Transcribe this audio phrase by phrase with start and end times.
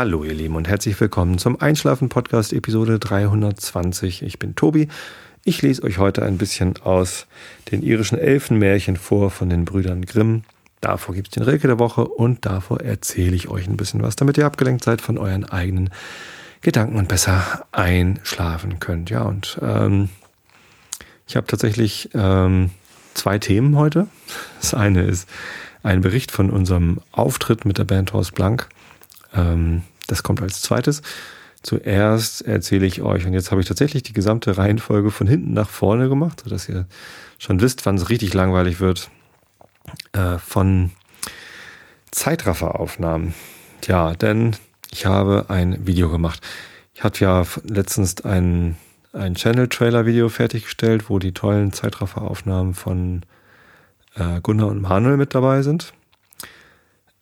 [0.00, 4.22] Hallo ihr Lieben und herzlich willkommen zum Einschlafen Podcast Episode 320.
[4.22, 4.88] Ich bin Tobi.
[5.44, 7.26] Ich lese euch heute ein bisschen aus
[7.70, 10.44] den irischen Elfenmärchen vor von den Brüdern Grimm.
[10.80, 14.16] Davor gibt es den Rilke der Woche und davor erzähle ich euch ein bisschen was,
[14.16, 15.90] damit ihr abgelenkt seid von euren eigenen
[16.62, 19.10] Gedanken und besser einschlafen könnt.
[19.10, 20.08] Ja, und ähm,
[21.28, 22.70] ich habe tatsächlich ähm,
[23.12, 24.06] zwei Themen heute.
[24.62, 25.28] Das eine ist
[25.82, 28.66] ein Bericht von unserem Auftritt mit der Band Horst Blank.
[29.34, 31.02] Ähm, das kommt als zweites.
[31.62, 35.68] Zuerst erzähle ich euch, und jetzt habe ich tatsächlich die gesamte Reihenfolge von hinten nach
[35.68, 36.86] vorne gemacht, sodass ihr
[37.38, 39.10] schon wisst, wann es richtig langweilig wird,
[40.12, 40.90] äh, von
[42.10, 43.34] Zeitrafferaufnahmen.
[43.86, 44.56] Ja, denn
[44.90, 46.40] ich habe ein Video gemacht.
[46.94, 48.76] Ich hatte ja letztens ein,
[49.12, 53.22] ein Channel-Trailer-Video fertiggestellt, wo die tollen Zeitrafferaufnahmen von
[54.16, 55.92] äh, Gunnar und Manuel mit dabei sind.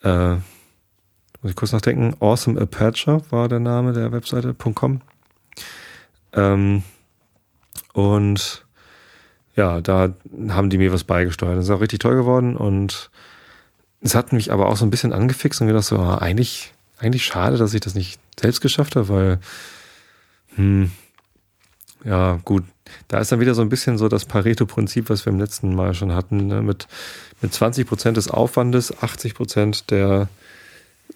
[0.03, 0.37] Äh,
[1.43, 2.15] muss ich kurz nachdenken.
[2.21, 5.01] Awesome Aperture war der Name der Webseite.com.
[6.33, 6.83] Ähm,
[7.93, 8.65] und
[9.57, 10.13] ja, da
[10.51, 11.57] haben die mir was beigesteuert.
[11.57, 13.11] Das ist auch richtig toll geworden und
[14.01, 17.25] es hat mich aber auch so ein bisschen angefixt und gedacht so, ah, eigentlich, eigentlich
[17.25, 19.39] schade, dass ich das nicht selbst geschafft habe, weil,
[20.55, 20.93] hm,
[22.05, 22.63] ja, gut,
[23.09, 25.95] da ist dann wieder so ein bisschen so das Pareto-Prinzip, was wir im letzten Mal
[25.95, 26.63] schon hatten, ne?
[26.63, 26.87] mit,
[27.43, 30.29] mit 20 Prozent des Aufwandes, 80 Prozent der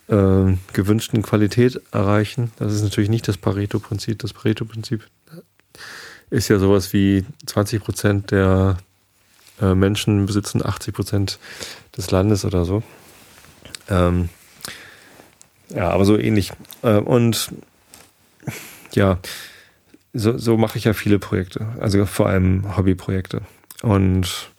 [0.08, 2.52] äh, gewünschten Qualität erreichen.
[2.58, 4.18] Das ist natürlich nicht das Pareto-Prinzip.
[4.18, 5.06] Das Pareto-Prinzip
[6.30, 8.78] ist ja sowas wie 20 Prozent der
[9.60, 11.38] äh, Menschen besitzen 80 Prozent
[11.96, 12.82] des Landes oder so.
[13.88, 14.28] Ähm,
[15.68, 16.52] ja, aber so ähnlich.
[16.82, 17.50] Äh, und
[18.92, 19.18] ja,
[20.12, 23.42] so, so mache ich ja viele Projekte, also vor allem Hobbyprojekte.
[23.82, 24.50] Und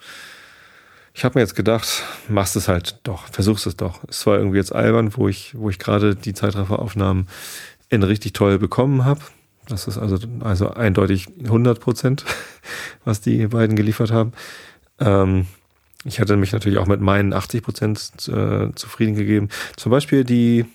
[1.14, 4.04] ich habe mir jetzt gedacht, machst es halt doch, versuchst es doch.
[4.08, 7.28] Es war irgendwie jetzt albern, wo ich, wo ich gerade die Zeitrafferaufnahmen
[7.90, 9.22] in richtig toll bekommen habe.
[9.68, 12.26] Das ist also, also eindeutig 100 Prozent,
[13.06, 14.34] was die beiden geliefert haben.
[15.00, 15.46] Ähm,
[16.04, 19.50] ich hatte mich natürlich auch mit meinen 80 Prozent äh, zufrieden gegeben.
[19.78, 20.66] Zum Beispiel die,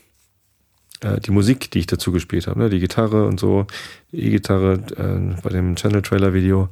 [1.00, 2.70] äh, die Musik, die ich dazu gespielt habe, ne?
[2.70, 3.66] die Gitarre und so,
[4.12, 6.68] die E-Gitarre äh, bei dem Channel-Trailer-Video.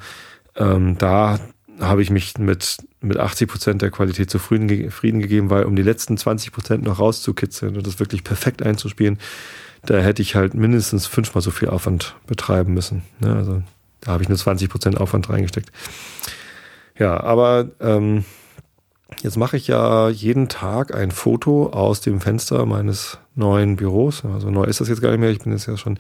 [0.55, 1.39] Ähm, da
[1.81, 6.17] habe ich mich mit, mit 80 Prozent der Qualität zufrieden, gegeben, weil um die letzten
[6.17, 9.19] 20 Prozent noch rauszukitzeln und das wirklich perfekt einzuspielen,
[9.85, 13.03] da hätte ich halt mindestens fünfmal so viel Aufwand betreiben müssen.
[13.21, 13.35] Ne?
[13.35, 13.63] Also
[14.01, 15.71] da habe ich nur 20 Prozent Aufwand reingesteckt.
[16.99, 18.25] Ja, aber ähm,
[19.23, 24.25] jetzt mache ich ja jeden Tag ein Foto aus dem Fenster meines neuen Büros.
[24.25, 25.31] Also neu ist das jetzt gar nicht mehr.
[25.31, 25.99] Ich bin jetzt ja schon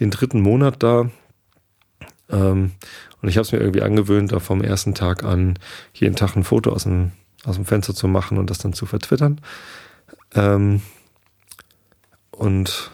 [0.00, 1.10] den dritten Monat da.
[2.30, 2.72] Ähm,
[3.22, 5.58] und ich habe es mir irgendwie angewöhnt, da vom ersten Tag an
[5.92, 7.12] jeden Tag ein Foto aus dem,
[7.44, 9.40] aus dem Fenster zu machen und das dann zu vertwittern.
[10.34, 10.82] Ähm,
[12.30, 12.90] und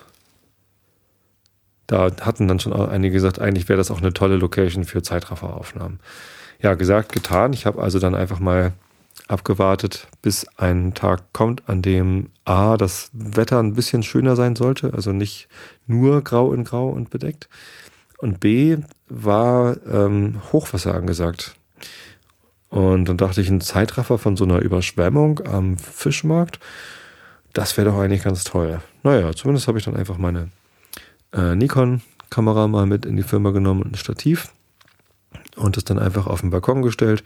[1.86, 6.00] da hatten dann schon einige gesagt, eigentlich wäre das auch eine tolle Location für Zeitrafferaufnahmen.
[6.60, 7.52] Ja, gesagt, getan.
[7.52, 8.72] Ich habe also dann einfach mal
[9.28, 14.92] abgewartet, bis ein Tag kommt, an dem A, das Wetter ein bisschen schöner sein sollte,
[14.94, 15.48] also nicht
[15.86, 17.48] nur grau in grau und bedeckt.
[18.18, 18.78] Und B,
[19.08, 21.54] war ähm, Hochwasser angesagt.
[22.68, 26.58] Und dann dachte ich, ein Zeitraffer von so einer Überschwemmung am Fischmarkt,
[27.52, 28.80] das wäre doch eigentlich ganz toll.
[29.04, 30.48] Naja, zumindest habe ich dann einfach meine
[31.32, 34.50] äh, Nikon-Kamera mal mit in die Firma genommen und ein Stativ
[35.54, 37.22] und das dann einfach auf den Balkon gestellt.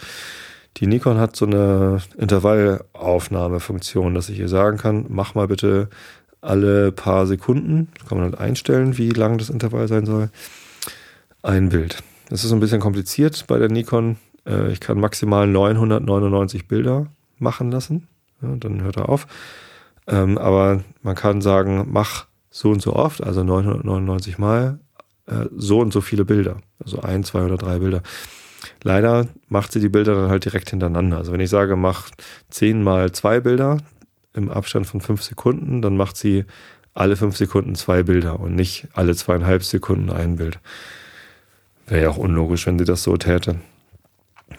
[0.76, 5.88] Die Nikon hat so eine Intervallaufnahmefunktion, dass ich ihr sagen kann, mach mal bitte
[6.42, 10.28] alle paar Sekunden, das kann man halt einstellen, wie lang das Intervall sein soll
[11.42, 12.02] ein Bild.
[12.28, 14.16] Das ist ein bisschen kompliziert bei der Nikon.
[14.46, 17.06] Äh, ich kann maximal 999 Bilder
[17.38, 18.08] machen lassen.
[18.42, 19.26] Ja, dann hört er auf.
[20.06, 24.80] Ähm, aber man kann sagen, mach so und so oft, also 999 Mal,
[25.26, 26.58] äh, so und so viele Bilder.
[26.82, 28.02] Also ein, zwei oder drei Bilder.
[28.82, 31.18] Leider macht sie die Bilder dann halt direkt hintereinander.
[31.18, 32.10] Also wenn ich sage, mach
[32.50, 33.78] 10 mal zwei Bilder
[34.34, 36.44] im Abstand von fünf Sekunden, dann macht sie
[36.94, 40.58] alle fünf Sekunden zwei Bilder und nicht alle zweieinhalb Sekunden ein Bild.
[41.88, 43.56] Wäre ja auch unlogisch, wenn sie das so täte.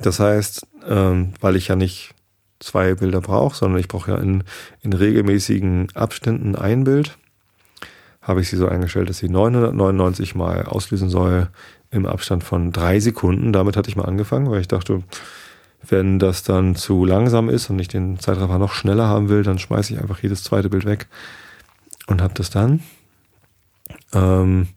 [0.02, 2.14] Das heißt, ähm, weil ich ja nicht
[2.60, 4.44] zwei Bilder brauche, sondern ich brauche ja in,
[4.81, 7.18] in regelmäßigen Abständen ein Bild,
[8.22, 11.50] habe ich sie so eingestellt, dass sie 999 mal auslösen soll
[11.92, 13.54] im Abstand von drei Sekunden.
[13.54, 15.04] Damit hatte ich mal angefangen, weil ich dachte,
[15.88, 19.60] wenn das dann zu langsam ist und ich den Zeitraffer noch schneller haben will, dann
[19.60, 21.08] schmeiße ich einfach jedes zweite Bild weg
[22.08, 22.82] und habe das dann.
[24.14, 24.68] Ähm,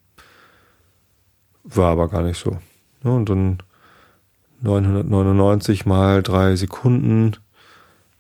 [1.77, 2.59] war aber gar nicht so.
[3.03, 3.59] Und dann
[4.63, 7.37] 999 mal drei Sekunden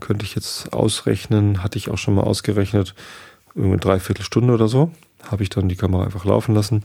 [0.00, 2.94] könnte ich jetzt ausrechnen, hatte ich auch schon mal ausgerechnet,
[3.54, 4.90] irgendwie dreiviertel Stunde oder so.
[5.30, 6.82] habe ich dann die Kamera einfach laufen lassen.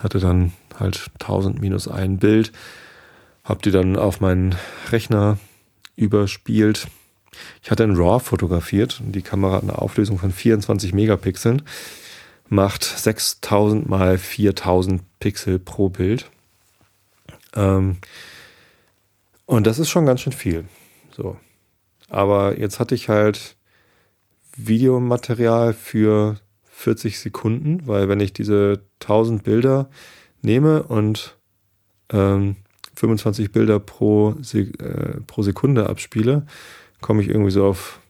[0.00, 2.52] Hatte dann halt 1000 minus ein Bild.
[3.44, 4.54] Habe die dann auf meinen
[4.90, 5.38] Rechner
[5.96, 6.88] überspielt.
[7.62, 11.62] Ich hatte in RAW fotografiert und die Kamera hat eine Auflösung von 24 Megapixeln.
[12.48, 16.30] Macht 6000 mal 4000 Pixel pro Bild.
[17.54, 17.98] Ähm,
[19.46, 20.64] und das ist schon ganz schön viel.
[21.10, 21.36] So.
[22.08, 23.56] Aber jetzt hatte ich halt
[24.56, 29.90] Videomaterial für 40 Sekunden, weil wenn ich diese 1000 Bilder
[30.42, 31.36] nehme und
[32.10, 32.56] ähm,
[32.94, 36.46] 25 Bilder pro, Se äh, pro Sekunde abspiele,
[37.00, 38.00] komme ich irgendwie so auf,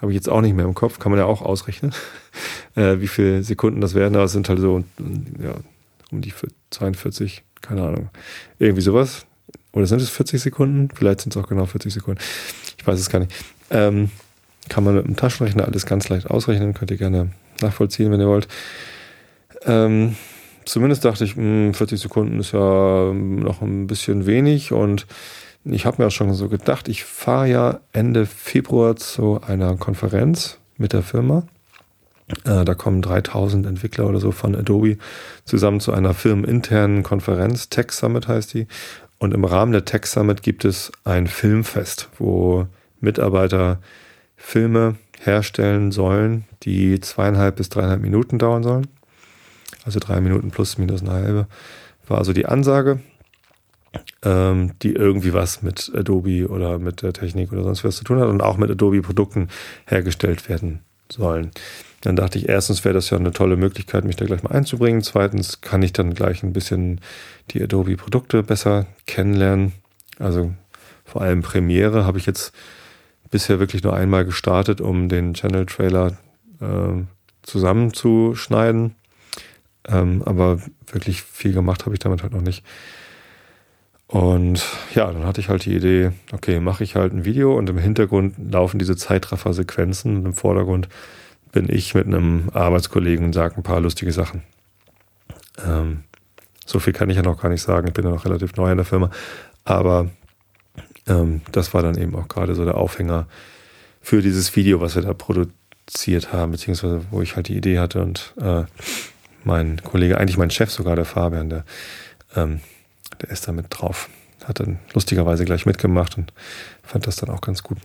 [0.00, 1.92] habe ich jetzt auch nicht mehr im Kopf, kann man ja auch ausrechnen,
[2.74, 4.84] äh, wie viele Sekunden das werden, aber es sind halt so
[5.42, 5.54] ja,
[6.10, 6.32] um die
[6.70, 8.10] 42, keine Ahnung,
[8.58, 9.26] irgendwie sowas.
[9.72, 10.88] Oder sind es 40 Sekunden?
[10.94, 12.20] Vielleicht sind es auch genau 40 Sekunden.
[12.78, 13.32] Ich weiß es gar nicht.
[13.70, 14.10] Ähm,
[14.68, 17.30] kann man mit dem Taschenrechner alles ganz leicht ausrechnen, könnt ihr gerne
[17.60, 18.48] nachvollziehen, wenn ihr wollt.
[19.64, 20.16] Ähm,
[20.64, 25.06] zumindest dachte ich, mh, 40 Sekunden ist ja noch ein bisschen wenig und
[25.72, 30.58] ich habe mir auch schon so gedacht, ich fahre ja Ende Februar zu einer Konferenz
[30.76, 31.44] mit der Firma.
[32.44, 34.98] Äh, da kommen 3000 Entwickler oder so von Adobe
[35.44, 37.68] zusammen zu einer firmeninternen Konferenz.
[37.68, 38.66] Tech Summit heißt die.
[39.18, 42.66] Und im Rahmen der Tech Summit gibt es ein Filmfest, wo
[43.00, 43.80] Mitarbeiter
[44.36, 48.86] Filme herstellen sollen, die zweieinhalb bis dreieinhalb Minuten dauern sollen.
[49.84, 51.46] Also drei Minuten plus minus eine halbe
[52.08, 53.00] war also die Ansage,
[54.22, 58.20] ähm, die irgendwie was mit Adobe oder mit der Technik oder sonst was zu tun
[58.20, 59.48] hat und auch mit Adobe-Produkten
[59.86, 60.80] hergestellt werden
[61.10, 61.50] sollen.
[62.02, 65.02] Dann dachte ich, erstens wäre das ja eine tolle Möglichkeit, mich da gleich mal einzubringen.
[65.02, 67.00] Zweitens kann ich dann gleich ein bisschen
[67.50, 69.72] die Adobe-Produkte besser kennenlernen.
[70.18, 70.52] Also
[71.04, 72.52] vor allem Premiere habe ich jetzt
[73.30, 76.18] bisher wirklich nur einmal gestartet, um den Channel-Trailer
[76.60, 77.02] äh,
[77.42, 78.94] zusammenzuschneiden.
[79.86, 82.64] Ähm, aber wirklich viel gemacht habe ich damit halt noch nicht.
[84.08, 84.64] Und
[84.94, 87.76] ja, dann hatte ich halt die Idee, okay, mache ich halt ein Video und im
[87.76, 90.88] Hintergrund laufen diese Zeitraffer-Sequenzen und im Vordergrund
[91.52, 94.42] bin ich mit einem Arbeitskollegen und sage ein paar lustige Sachen.
[95.62, 96.04] Ähm,
[96.64, 97.88] so viel kann ich ja noch gar nicht sagen.
[97.88, 99.10] Ich bin ja noch relativ neu in der Firma.
[99.64, 100.10] Aber
[101.06, 103.26] ähm, das war dann eben auch gerade so der Aufhänger
[104.00, 108.02] für dieses Video, was wir da produziert haben, beziehungsweise wo ich halt die Idee hatte
[108.02, 108.64] und äh,
[109.44, 111.64] mein Kollege, eigentlich mein Chef sogar, der Fabian, der,
[112.36, 112.60] ähm,
[113.22, 114.08] der ist da mit drauf.
[114.44, 116.32] Hat dann lustigerweise gleich mitgemacht und
[116.82, 117.78] fand das dann auch ganz gut.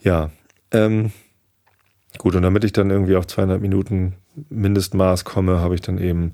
[0.00, 0.30] Ja,
[0.70, 1.12] ähm,
[2.18, 4.14] gut, und damit ich dann irgendwie auf 200 Minuten
[4.50, 6.32] Mindestmaß komme, habe ich dann eben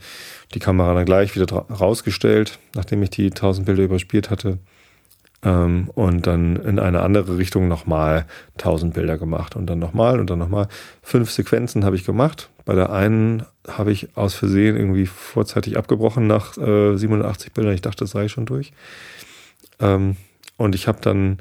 [0.53, 4.59] die Kamera dann gleich wieder rausgestellt, nachdem ich die 1000 Bilder überspielt hatte
[5.44, 8.25] ähm, und dann in eine andere Richtung nochmal
[8.58, 10.69] 1000 Bilder gemacht und dann nochmal und dann nochmal.
[11.02, 12.49] Fünf Sequenzen habe ich gemacht.
[12.64, 17.75] Bei der einen habe ich aus Versehen irgendwie vorzeitig abgebrochen nach äh, 87 Bildern.
[17.75, 18.73] Ich dachte, das sei schon durch.
[19.81, 20.17] Ähm,
[20.56, 21.38] und ich habe dann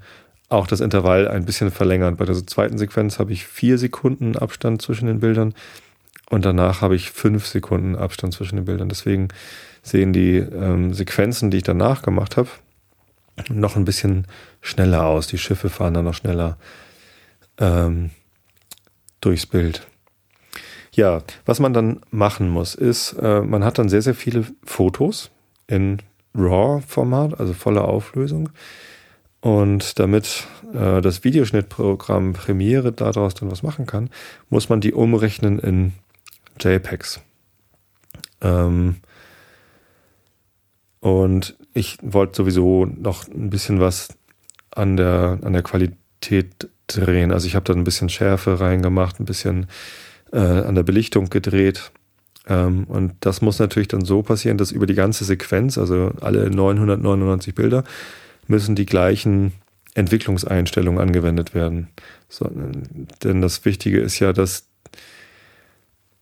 [0.50, 2.18] auch das Intervall ein bisschen verlängert.
[2.18, 5.54] Bei der zweiten Sequenz habe ich vier Sekunden Abstand zwischen den Bildern
[6.30, 8.90] und danach habe ich fünf Sekunden Abstand zwischen den Bildern.
[8.90, 9.30] Deswegen
[9.82, 12.50] sehen die ähm, Sequenzen, die ich danach gemacht habe,
[13.50, 14.28] noch ein bisschen
[14.62, 15.28] schneller aus.
[15.28, 16.58] Die Schiffe fahren dann noch schneller
[17.58, 18.12] ähm,
[19.22, 19.88] durchs Bild.
[20.92, 25.32] Ja, was man dann machen muss, ist, äh, man hat dann sehr, sehr viele Fotos
[25.66, 26.00] in
[26.36, 28.50] RAW-Format, also voller Auflösung.
[29.42, 34.10] Und damit äh, das Videoschnittprogramm Premiere daraus dann was machen kann,
[34.50, 35.94] muss man die umrechnen in
[36.60, 37.22] JPEGs.
[38.42, 38.98] Ähm,
[41.04, 44.08] und ich wollte sowieso noch ein bisschen was
[44.72, 47.34] an der, an der Qualität drehen.
[47.34, 49.68] Also ich habe da ein bisschen Schärfe reingemacht, ein bisschen
[50.32, 51.92] äh, an der Belichtung gedreht.
[52.48, 56.50] Ähm, und das muss natürlich dann so passieren, dass über die ganze Sequenz, also alle
[56.50, 57.84] 999 Bilder,
[58.48, 59.52] müssen die gleichen
[59.96, 61.90] Entwicklungseinstellungen angewendet werden.
[62.30, 62.50] So,
[63.24, 64.70] denn das Wichtige ist ja, dass,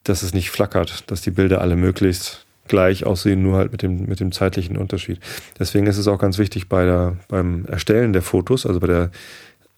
[0.02, 4.06] dass es nicht flackert, dass die Bilder alle möglichst gleich aussehen, nur halt mit dem,
[4.06, 5.20] mit dem zeitlichen Unterschied.
[5.58, 9.10] Deswegen ist es auch ganz wichtig bei der, beim Erstellen der Fotos, also bei der,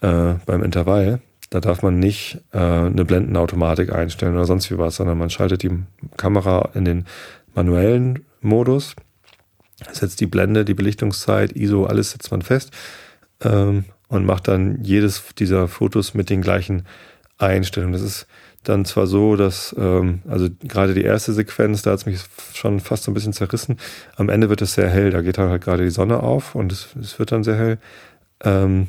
[0.00, 4.96] äh, beim Intervall, da darf man nicht äh, eine Blendenautomatik einstellen oder sonst wie was,
[4.96, 5.70] sondern man schaltet die
[6.16, 7.06] Kamera in den
[7.54, 8.96] manuellen Modus,
[9.92, 12.72] setzt die Blende, die Belichtungszeit, ISO, alles setzt man fest
[13.42, 16.86] ähm, und macht dann jedes dieser Fotos mit den gleichen
[17.38, 17.92] Einstellungen.
[17.92, 18.26] Das ist
[18.64, 22.20] dann zwar so, dass, ähm, also gerade die erste Sequenz, da hat es mich
[22.54, 23.78] schon fast so ein bisschen zerrissen.
[24.16, 26.88] Am Ende wird es sehr hell, da geht halt gerade die Sonne auf und es,
[27.00, 27.78] es wird dann sehr hell.
[28.42, 28.88] Ähm,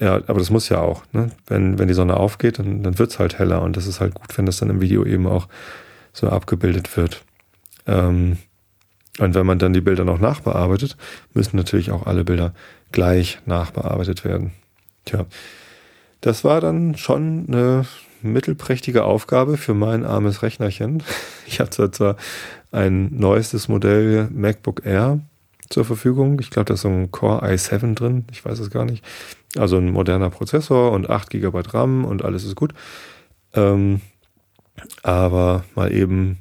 [0.00, 1.02] Ja, aber das muss ja auch.
[1.12, 1.30] Ne?
[1.48, 4.14] Wenn, wenn die Sonne aufgeht, dann, dann wird es halt heller und das ist halt
[4.14, 5.48] gut, wenn das dann im Video eben auch
[6.12, 7.24] so abgebildet wird.
[7.86, 8.38] Ähm,
[9.18, 10.96] und wenn man dann die Bilder noch nachbearbeitet,
[11.34, 12.54] müssen natürlich auch alle Bilder
[12.92, 14.52] gleich nachbearbeitet werden.
[15.04, 15.26] Tja,
[16.20, 17.84] das war dann schon eine
[18.22, 21.02] mittelprächtige Aufgabe für mein armes Rechnerchen.
[21.46, 22.16] Ich hatte zwar
[22.72, 25.20] ein neuestes Modell MacBook Air
[25.70, 26.38] zur Verfügung.
[26.40, 28.24] Ich glaube, da ist so ein Core i7 drin.
[28.30, 29.04] Ich weiß es gar nicht.
[29.56, 32.74] Also ein moderner Prozessor und 8 GB RAM und alles ist gut.
[33.54, 34.00] Ähm,
[35.02, 36.38] aber mal eben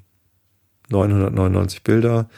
[0.90, 2.30] 999 Bilder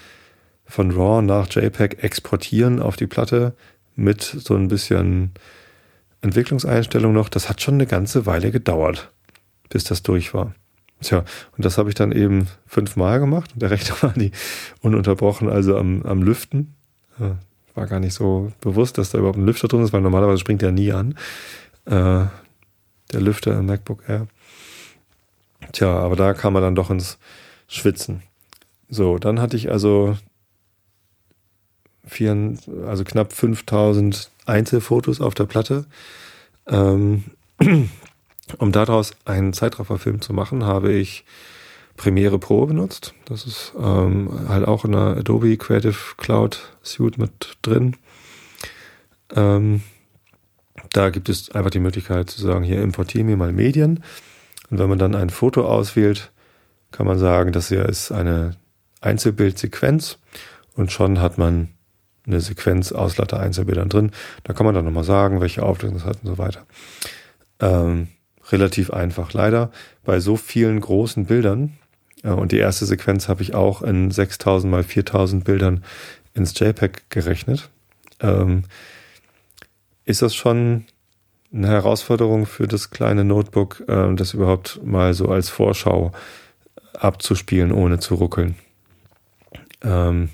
[0.65, 3.55] von RAW nach JPEG exportieren auf die Platte
[3.96, 5.31] mit so ein bisschen
[6.22, 7.29] Entwicklungseinstellung noch.
[7.29, 9.12] Das hat schon eine ganze Weile gedauert,
[9.70, 10.54] bis das durch war.
[11.02, 11.24] Tja,
[11.56, 13.52] und das habe ich dann eben fünfmal gemacht.
[13.56, 14.32] Der Rechner war die
[14.82, 16.76] ununterbrochen, also am, am Lüften.
[17.76, 20.62] War gar nicht so bewusst, dass da überhaupt ein Lüfter drin ist, weil normalerweise springt
[20.62, 21.16] der nie an.
[21.86, 22.26] Äh,
[23.12, 24.28] der Lüfter im MacBook Air.
[25.72, 27.18] Tja, aber da kam man dann doch ins
[27.68, 28.24] Schwitzen.
[28.90, 30.18] So, dann hatte ich also
[32.06, 35.86] vier, also knapp 5000 Einzelfotos auf der Platte.
[36.68, 37.26] Ähm,
[38.58, 41.25] um daraus einen Zeitrafferfilm zu machen, habe ich
[41.98, 43.13] Premiere Pro benutzt.
[43.25, 47.98] Das ist ähm, halt auch in der Adobe Creative Cloud Suite mit drin.
[49.36, 49.82] Ähm,
[50.94, 54.03] da gibt es einfach die Möglichkeit zu sagen, hier importiere mir mal Medien.
[54.70, 56.32] Und wenn man dann ein Foto auswählt,
[56.91, 58.56] kann man sagen, das hier ist eine
[59.01, 60.20] Einzelbildsequenz
[60.75, 61.70] und schon hat man
[62.25, 64.12] eine Sequenz aus Latte Einzelbildern drin.
[64.44, 66.65] Da kann man dann nochmal sagen, welche Auflösung es hat und so weiter.
[67.60, 68.08] Ähm,
[68.51, 69.34] relativ einfach.
[69.34, 69.72] Leider
[70.03, 71.77] bei so vielen großen Bildern,
[72.24, 75.84] äh, und die erste Sequenz habe ich auch in 6000 mal 4000 Bildern
[76.34, 77.70] ins JPEG gerechnet,
[78.20, 78.63] ähm,
[80.06, 80.86] ist das schon
[81.53, 86.12] eine Herausforderung für das kleine Notebook, äh, das überhaupt mal so als Vorschau
[86.94, 88.56] abzuspielen, ohne zu ruckeln.
[89.82, 90.29] Ähm,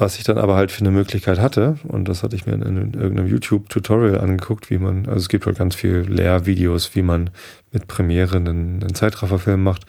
[0.00, 2.62] was ich dann aber halt für eine Möglichkeit hatte, und das hatte ich mir in,
[2.62, 7.30] in irgendeinem YouTube-Tutorial angeguckt, wie man, also es gibt halt ganz viel Lehrvideos, wie man
[7.72, 9.86] mit Premiere einen, einen Zeitrafferfilm macht.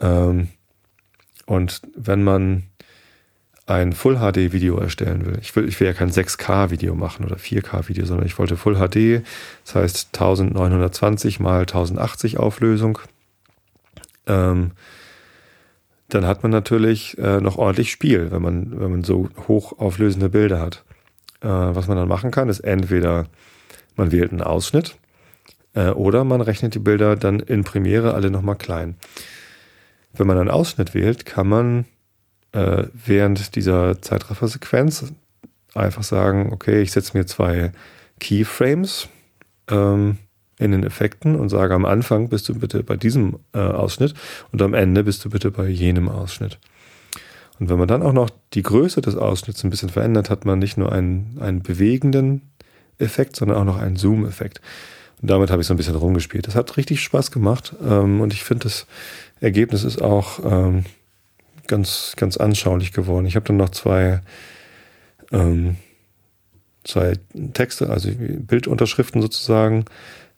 [0.00, 0.48] Ähm,
[1.46, 2.64] und wenn man
[3.66, 5.38] ein Full HD Video erstellen will.
[5.40, 8.56] Ich will, ich will ja kein 6K Video machen oder 4K Video, sondern ich wollte
[8.56, 9.24] Full HD,
[9.64, 12.98] das heißt 1920 mal 1080 Auflösung.
[14.26, 14.72] Ähm,
[16.14, 20.60] dann hat man natürlich äh, noch ordentlich Spiel, wenn man, wenn man so hochauflösende Bilder
[20.60, 20.84] hat.
[21.40, 23.26] Äh, was man dann machen kann, ist entweder
[23.96, 24.96] man wählt einen Ausschnitt
[25.74, 28.96] äh, oder man rechnet die Bilder dann in Premiere alle nochmal klein.
[30.12, 31.84] Wenn man einen Ausschnitt wählt, kann man
[32.52, 35.12] äh, während dieser Zeitraffer-Sequenz
[35.74, 37.72] einfach sagen, okay, ich setze mir zwei
[38.20, 39.08] Keyframes
[39.70, 40.18] ähm,
[40.58, 44.14] in den Effekten und sage am Anfang bist du bitte bei diesem äh, Ausschnitt
[44.52, 46.58] und am Ende bist du bitte bei jenem Ausschnitt.
[47.58, 50.58] Und wenn man dann auch noch die Größe des Ausschnitts ein bisschen verändert, hat man
[50.58, 52.42] nicht nur einen, einen bewegenden
[52.98, 54.60] Effekt, sondern auch noch einen Zoom-Effekt.
[55.20, 56.46] Und damit habe ich so ein bisschen rumgespielt.
[56.46, 58.86] Das hat richtig Spaß gemacht ähm, und ich finde, das
[59.40, 60.84] Ergebnis ist auch ähm,
[61.66, 63.26] ganz, ganz anschaulich geworden.
[63.26, 64.20] Ich habe dann noch zwei,
[65.30, 65.76] ähm,
[66.84, 67.14] zwei
[67.52, 69.84] Texte, also Bildunterschriften sozusagen,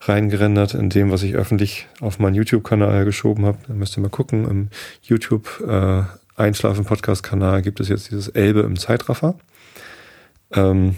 [0.07, 3.57] reingerendert in dem, was ich öffentlich auf meinen YouTube-Kanal geschoben habe.
[3.67, 4.49] Da müsst ihr mal gucken.
[4.49, 4.69] Im
[5.01, 6.03] YouTube äh,
[6.35, 9.35] Einschlafen-Podcast-Kanal gibt es jetzt dieses Elbe im Zeitraffer.
[10.51, 10.95] Ähm,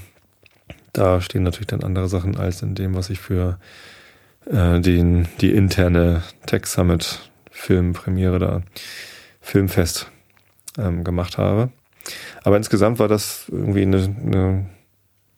[0.93, 3.59] da stehen natürlich dann andere Sachen als in dem, was ich für
[4.45, 8.61] äh, den, die interne Tech Summit Filmpremiere da
[9.41, 10.11] Filmfest
[10.77, 11.69] ähm, gemacht habe.
[12.43, 14.65] Aber insgesamt war das irgendwie eine, eine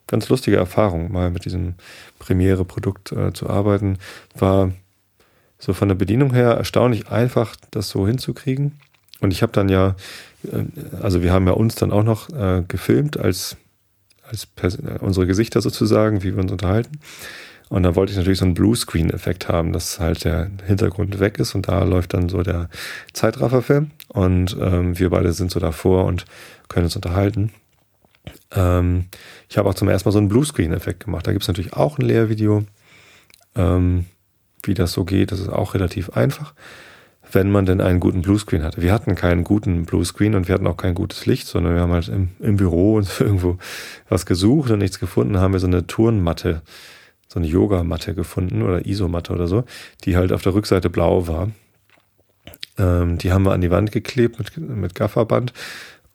[0.10, 1.76] ganz lustige Erfahrung, mal mit diesem
[2.20, 3.98] Premiere-Produkt äh, zu arbeiten.
[4.36, 4.72] War
[5.58, 8.80] so von der Bedienung her erstaunlich einfach, das so hinzukriegen.
[9.22, 9.96] Und ich habe dann ja,
[10.44, 10.64] äh,
[11.02, 13.56] also wir haben ja uns dann auch noch äh, gefilmt als,
[14.24, 17.00] als äh, unsere Gesichter sozusagen, wie wir uns unterhalten.
[17.70, 21.54] Und da wollte ich natürlich so einen Bluescreen-Effekt haben, dass halt der Hintergrund weg ist
[21.54, 22.68] und da läuft dann so der
[23.14, 26.26] Zeitrafferfilm und ähm, wir beide sind so davor und
[26.68, 27.52] können uns unterhalten.
[28.56, 29.06] Ähm,
[29.48, 31.28] ich habe auch zum ersten Mal so einen Bluescreen-Effekt gemacht.
[31.28, 32.64] Da gibt es natürlich auch ein Lehrvideo,
[33.56, 34.06] ähm,
[34.64, 35.32] wie das so geht.
[35.32, 36.54] Das ist auch relativ einfach,
[37.32, 38.82] wenn man denn einen guten Bluescreen hatte.
[38.82, 41.94] Wir hatten keinen guten Bluescreen und wir hatten auch kein gutes Licht, sondern wir haben
[41.94, 43.58] halt im, im Büro uns irgendwo
[44.08, 46.62] was gesucht und nichts gefunden, haben wir so eine Turnmatte,
[47.28, 49.64] so eine Yogamatte gefunden oder Isomatte oder so,
[50.06, 51.52] die halt auf der Rückseite blau war.
[52.80, 55.54] Ähm, die haben wir an die Wand geklebt mit, mit Gafferband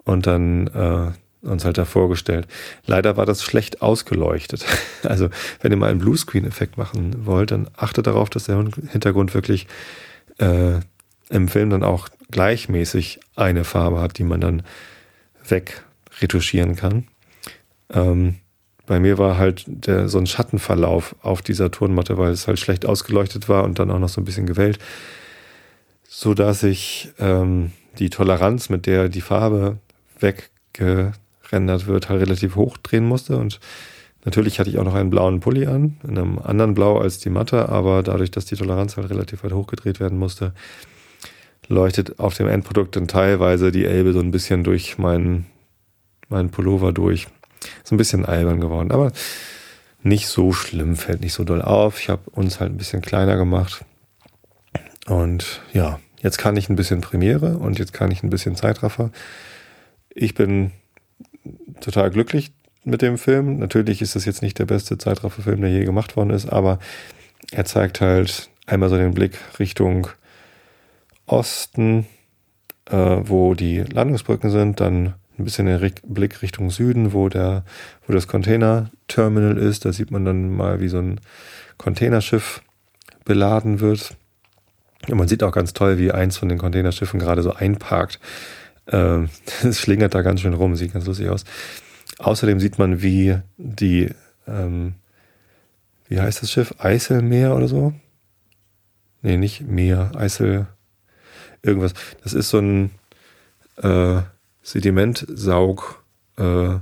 [0.05, 1.13] und dann äh,
[1.45, 2.47] uns halt da vorgestellt.
[2.87, 4.65] Leider war das schlecht ausgeleuchtet.
[5.05, 5.29] Also,
[5.61, 8.57] wenn ihr mal einen Bluescreen-Effekt machen wollt, dann achtet darauf, dass der
[8.91, 9.67] Hintergrund wirklich
[10.39, 10.81] äh,
[11.29, 14.63] im Film dann auch gleichmäßig eine Farbe hat, die man dann
[15.47, 17.07] wegretuschieren kann.
[17.93, 18.37] Ähm,
[18.87, 22.87] bei mir war halt der, so ein Schattenverlauf auf dieser Turnmatte, weil es halt schlecht
[22.87, 24.79] ausgeleuchtet war und dann auch noch so ein bisschen gewellt,
[26.09, 29.79] so dass ich ähm, die Toleranz, mit der die Farbe
[31.55, 33.61] weggerendert wird, halt relativ hoch drehen musste und
[34.27, 37.29] Natürlich hatte ich auch noch einen blauen Pulli an, in einem anderen Blau als die
[37.29, 40.55] Matte, aber dadurch, dass die Toleranz halt relativ weit hochgedreht werden musste,
[41.69, 45.45] leuchtet auf dem Endprodukt dann teilweise die Elbe so ein bisschen durch meinen,
[46.31, 47.27] meinen Pullover durch.
[47.83, 49.13] Ist ein bisschen albern geworden, aber
[50.03, 52.01] nicht so schlimm, fällt nicht so doll auf.
[52.01, 53.85] Ich habe uns halt ein bisschen kleiner gemacht.
[55.07, 59.11] Und ja, jetzt kann ich ein bisschen Premiere und jetzt kann ich ein bisschen Zeitraffer.
[60.15, 60.71] Ich bin
[61.81, 62.53] total glücklich
[62.85, 63.59] mit dem Film.
[63.59, 66.79] Natürlich ist das jetzt nicht der beste Zeitrafferfilm, der je gemacht worden ist, aber
[67.53, 70.09] er zeigt halt einmal so den Blick Richtung
[71.27, 72.07] Osten,
[72.91, 77.65] äh, wo die Landungsbrücken sind, dann ein bisschen den Blick Richtung Süden, wo der,
[78.07, 79.85] wo das Container-Terminal ist.
[79.85, 81.21] Da sieht man dann mal, wie so ein
[81.77, 82.63] Containerschiff
[83.25, 84.17] beladen wird.
[85.09, 88.21] Und man sieht auch ganz toll, wie eins von den Containerschiffen gerade so einparkt.
[88.93, 89.31] Ähm,
[89.63, 91.45] das schlingert da ganz schön rum, sieht ganz lustig aus.
[92.19, 94.11] Außerdem sieht man, wie die,
[94.47, 94.97] ähm,
[96.07, 96.75] wie heißt das Schiff?
[96.79, 97.95] Eiselmeer oder so?
[99.23, 100.67] Nee, nicht Meer, Eisel,
[101.63, 101.95] irgendwas.
[102.23, 102.91] Das ist so ein
[103.79, 104.21] äh,
[104.63, 106.05] Sedimentsaug
[106.37, 106.75] äh,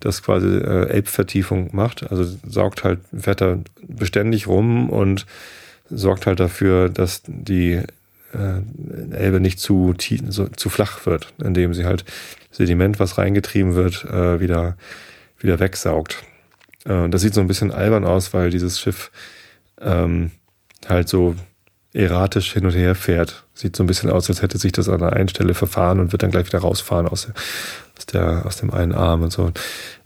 [0.00, 2.10] das quasi äh, Elbvertiefung macht.
[2.10, 5.26] Also saugt halt, fährt da beständig rum und
[5.88, 7.82] sorgt halt dafür, dass die
[8.32, 9.94] äh, Elbe nicht zu,
[10.28, 12.04] so, zu flach wird, indem sie halt
[12.50, 14.76] Sediment, was reingetrieben wird, äh, wieder,
[15.38, 16.22] wieder wegsaugt.
[16.84, 19.10] Äh, das sieht so ein bisschen albern aus, weil dieses Schiff
[19.80, 20.30] ähm,
[20.88, 21.36] halt so
[21.92, 23.44] erratisch hin und her fährt.
[23.54, 26.12] Sieht so ein bisschen aus, als hätte sich das an der einen Stelle verfahren und
[26.12, 27.28] wird dann gleich wieder rausfahren aus,
[27.96, 29.52] aus, der, aus dem einen Arm und so.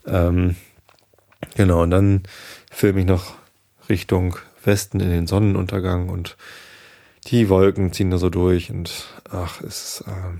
[0.07, 0.57] Ähm,
[1.57, 2.23] genau, und dann
[2.71, 3.35] filme ich noch
[3.89, 6.37] Richtung Westen in den Sonnenuntergang und
[7.27, 10.39] die Wolken ziehen da so durch und ach, ist äh,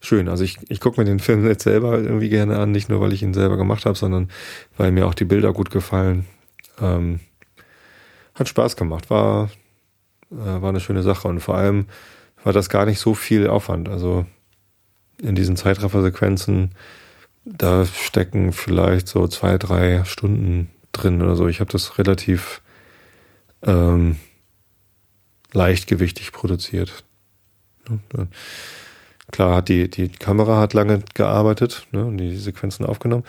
[0.00, 0.28] schön.
[0.28, 3.12] Also ich, ich gucke mir den Film jetzt selber irgendwie gerne an, nicht nur weil
[3.12, 4.30] ich ihn selber gemacht habe, sondern
[4.76, 6.26] weil mir auch die Bilder gut gefallen.
[6.80, 7.20] Ähm,
[8.34, 9.50] hat Spaß gemacht, war,
[10.30, 11.86] äh, war eine schöne Sache und vor allem
[12.42, 13.88] war das gar nicht so viel Aufwand.
[13.88, 14.26] Also
[15.22, 16.72] in diesen Zeitraffer-Sequenzen,
[17.44, 21.46] da stecken vielleicht so zwei, drei Stunden drin oder so.
[21.48, 22.60] Ich habe das relativ
[23.62, 24.16] ähm,
[25.54, 27.04] leichtgewichtig produziert.
[29.30, 33.24] Klar hat die, die Kamera hat lange gearbeitet ne, und die Sequenzen aufgenommen.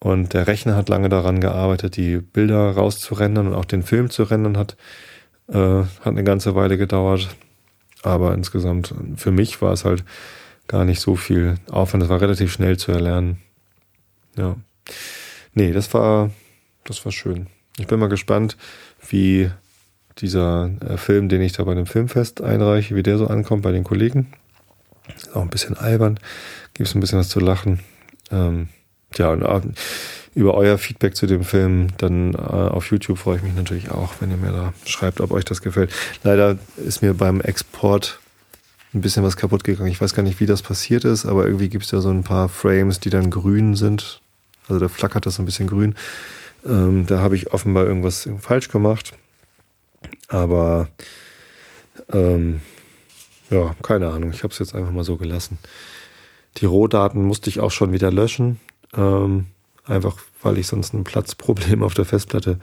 [0.00, 4.24] Und der Rechner hat lange daran gearbeitet, die Bilder rauszurendern und auch den Film zu
[4.24, 4.76] rendern hat,
[5.48, 7.28] äh, hat eine ganze Weile gedauert.
[8.02, 10.04] Aber insgesamt, für mich war es halt
[10.68, 12.04] gar nicht so viel Aufwand.
[12.04, 13.38] Es war relativ schnell zu erlernen.
[14.36, 14.56] Ja.
[15.54, 16.30] Nee, das war,
[16.84, 17.48] das war schön.
[17.78, 18.56] Ich bin mal gespannt,
[19.08, 19.50] wie
[20.20, 23.72] dieser äh, Film, den ich da bei dem Filmfest einreiche, wie der so ankommt bei
[23.72, 24.32] den Kollegen.
[25.16, 26.18] Ist auch ein bisschen albern,
[26.74, 27.80] gibt es ein bisschen was zu lachen.
[28.30, 28.68] Ähm,
[29.16, 29.60] ja, und äh,
[30.34, 34.14] über euer Feedback zu dem Film, dann äh, auf YouTube freue ich mich natürlich auch,
[34.20, 35.90] wenn ihr mir da schreibt, ob euch das gefällt.
[36.22, 38.20] Leider ist mir beim Export
[38.94, 39.90] ein bisschen was kaputt gegangen.
[39.90, 42.22] Ich weiß gar nicht, wie das passiert ist, aber irgendwie gibt es da so ein
[42.22, 44.20] paar Frames, die dann grün sind.
[44.68, 45.94] Also da flackert das so ein bisschen grün.
[46.66, 49.14] Ähm, da habe ich offenbar irgendwas falsch gemacht.
[50.28, 50.88] Aber
[52.12, 52.60] ähm,
[53.50, 54.30] ja, keine Ahnung.
[54.30, 55.58] Ich habe es jetzt einfach mal so gelassen.
[56.58, 58.60] Die Rohdaten musste ich auch schon wieder löschen.
[58.94, 59.46] Ähm,
[59.84, 62.58] einfach weil ich sonst ein Platzproblem auf der Festplatte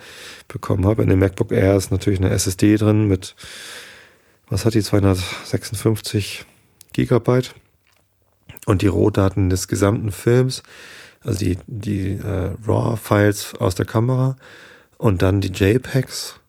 [0.47, 1.03] bekommen habe.
[1.03, 3.35] In dem MacBook Air ist natürlich eine SSD drin mit,
[4.47, 6.45] was hat die, 256
[6.93, 7.55] Gigabyte.
[8.65, 10.63] Und die Rohdaten des gesamten Films,
[11.21, 14.37] also die, die äh, RAW-Files aus der Kamera
[14.97, 16.39] und dann die JPEGs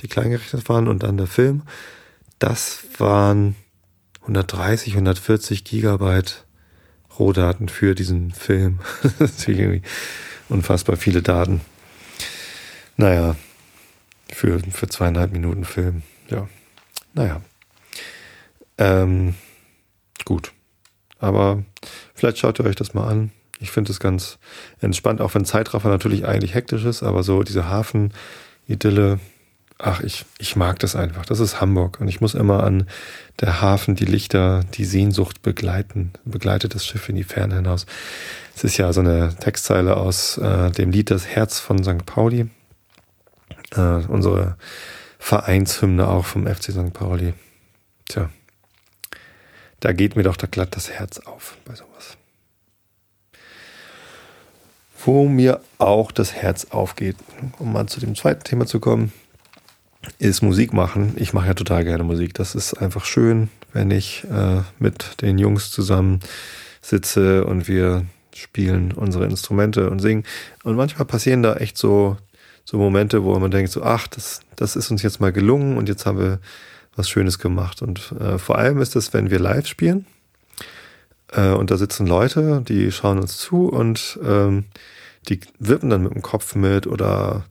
[0.00, 1.62] die kleingerechnet waren und dann der Film.
[2.38, 3.56] Das waren
[4.22, 6.44] 130, 140 Gigabyte
[7.18, 8.80] Rohdaten für diesen Film.
[9.18, 9.82] das ist irgendwie
[10.48, 11.60] unfassbar viele Daten.
[12.96, 13.36] Naja,
[14.32, 16.02] für, für zweieinhalb Minuten Film.
[16.28, 16.48] Ja,
[17.14, 17.40] naja.
[18.78, 19.34] Ähm,
[20.24, 20.52] gut.
[21.18, 21.62] Aber
[22.14, 23.30] vielleicht schaut ihr euch das mal an.
[23.58, 24.38] Ich finde es ganz
[24.80, 29.20] entspannt, auch wenn Zeitraffer natürlich eigentlich hektisch ist, aber so diese Hafen-Idylle
[29.82, 31.26] ach, ich, ich mag das einfach.
[31.26, 32.00] Das ist Hamburg.
[32.00, 32.86] Und ich muss immer an
[33.40, 37.86] der Hafen die Lichter, die Sehnsucht begleiten, begleitet das Schiff in die Ferne hinaus.
[38.54, 42.04] Es ist ja so eine Textzeile aus äh, dem Lied Das Herz von St.
[42.06, 42.48] Pauli.
[43.74, 44.56] Äh, unsere
[45.18, 46.92] Vereinshymne auch vom FC St.
[46.92, 47.34] Pauli.
[48.08, 48.30] Tja,
[49.80, 52.16] da geht mir doch da glatt das Herz auf bei sowas.
[55.02, 57.16] Wo mir auch das Herz aufgeht,
[57.58, 59.12] um mal zu dem zweiten Thema zu kommen,
[60.18, 61.14] ist Musik machen.
[61.16, 62.34] Ich mache ja total gerne Musik.
[62.34, 66.20] Das ist einfach schön, wenn ich äh, mit den Jungs zusammen
[66.80, 70.24] sitze und wir spielen unsere Instrumente und singen.
[70.64, 72.16] Und manchmal passieren da echt so,
[72.64, 75.88] so Momente, wo man denkt, so, ach, das, das ist uns jetzt mal gelungen und
[75.88, 76.40] jetzt haben wir
[76.96, 77.82] was Schönes gemacht.
[77.82, 80.06] Und äh, vor allem ist es, wenn wir live spielen
[81.32, 84.64] äh, und da sitzen Leute, die schauen uns zu und ähm,
[85.28, 87.44] die wippen dann mit dem Kopf mit oder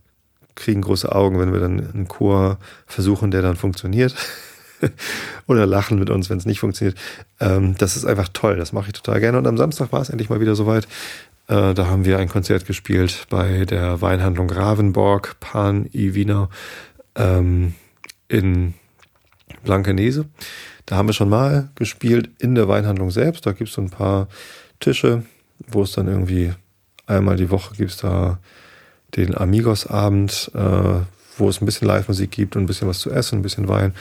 [0.59, 4.15] kriegen große Augen, wenn wir dann einen Chor versuchen, der dann funktioniert.
[5.47, 6.97] oder lachen mit uns, wenn es nicht funktioniert.
[7.39, 9.37] Ähm, das ist einfach toll, das mache ich total gerne.
[9.37, 10.85] Und am Samstag war es endlich mal wieder soweit.
[11.47, 16.49] Äh, da haben wir ein Konzert gespielt bei der Weinhandlung Ravenborg, Pan i Wiener
[17.15, 17.73] ähm,
[18.27, 18.73] in
[19.63, 20.25] Blankenese.
[20.85, 23.45] Da haben wir schon mal gespielt in der Weinhandlung selbst.
[23.45, 24.27] Da gibt es so ein paar
[24.79, 25.23] Tische,
[25.67, 26.53] wo es dann irgendwie
[27.05, 28.39] einmal die Woche gibt es da
[29.15, 31.01] den Amigos-Abend, äh,
[31.37, 33.93] wo es ein bisschen Live-Musik gibt und ein bisschen was zu essen, ein bisschen Wein.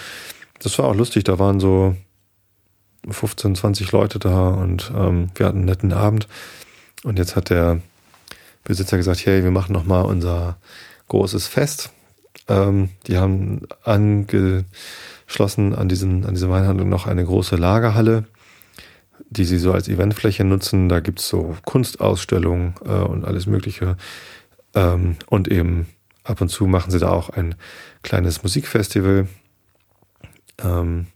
[0.61, 1.97] Das war auch lustig, da waren so
[3.09, 6.29] 15, 20 Leute da und ähm, wir hatten einen netten Abend.
[7.05, 7.81] Und jetzt hat der
[8.65, 10.59] Besitzer gesagt, hey, wir machen nochmal unser
[11.09, 11.91] großes Fest.
[12.49, 18.25] Ähm, die haben angeschlossen an, diesen, an diese Weinhandlung noch eine große Lagerhalle,
[19.31, 20.89] die sie so als Eventfläche nutzen.
[20.89, 23.97] Da gibt's so Kunstausstellungen äh, und alles Mögliche.
[24.75, 25.89] Ähm, und eben
[26.25, 27.55] ab und zu machen sie da auch ein
[28.03, 29.29] kleines Musikfestival.
[30.63, 31.07] Ähm,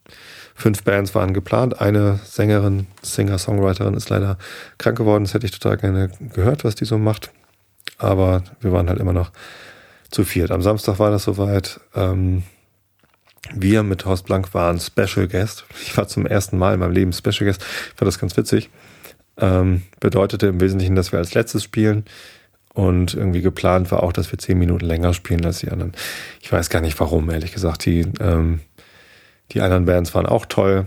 [0.55, 1.81] fünf Bands waren geplant.
[1.81, 4.38] Eine Sängerin, Singer-Songwriterin ist leider
[4.79, 5.25] krank geworden.
[5.25, 7.31] Das hätte ich total gerne gehört, was die so macht.
[7.99, 9.33] Aber wir waren halt immer noch
[10.11, 10.51] zu viert.
[10.51, 11.81] Am Samstag war das soweit.
[11.95, 12.43] Ähm,
[13.55, 15.65] wir mit Horst Blank waren Special Guest.
[15.83, 17.62] Ich war zum ersten Mal in meinem Leben Special Guest.
[17.62, 18.71] Ich fand das ganz witzig.
[19.37, 22.05] Ähm, bedeutete im Wesentlichen, dass wir als letztes spielen.
[22.75, 25.93] Und irgendwie geplant war auch, dass wir zehn Minuten länger spielen als die anderen.
[26.41, 27.85] Ich weiß gar nicht warum, ehrlich gesagt.
[27.85, 28.61] Die, ähm,
[29.51, 30.87] die anderen Bands waren auch toll.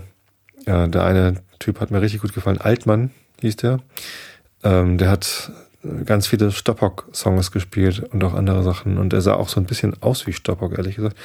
[0.66, 2.60] Ja, der eine Typ hat mir richtig gut gefallen.
[2.60, 3.78] Altmann hieß der.
[4.64, 5.52] Ähm, der hat
[6.04, 8.98] ganz viele Stoppock-Songs gespielt und auch andere Sachen.
[8.98, 11.16] Und er sah auch so ein bisschen aus wie Stoppock, ehrlich gesagt.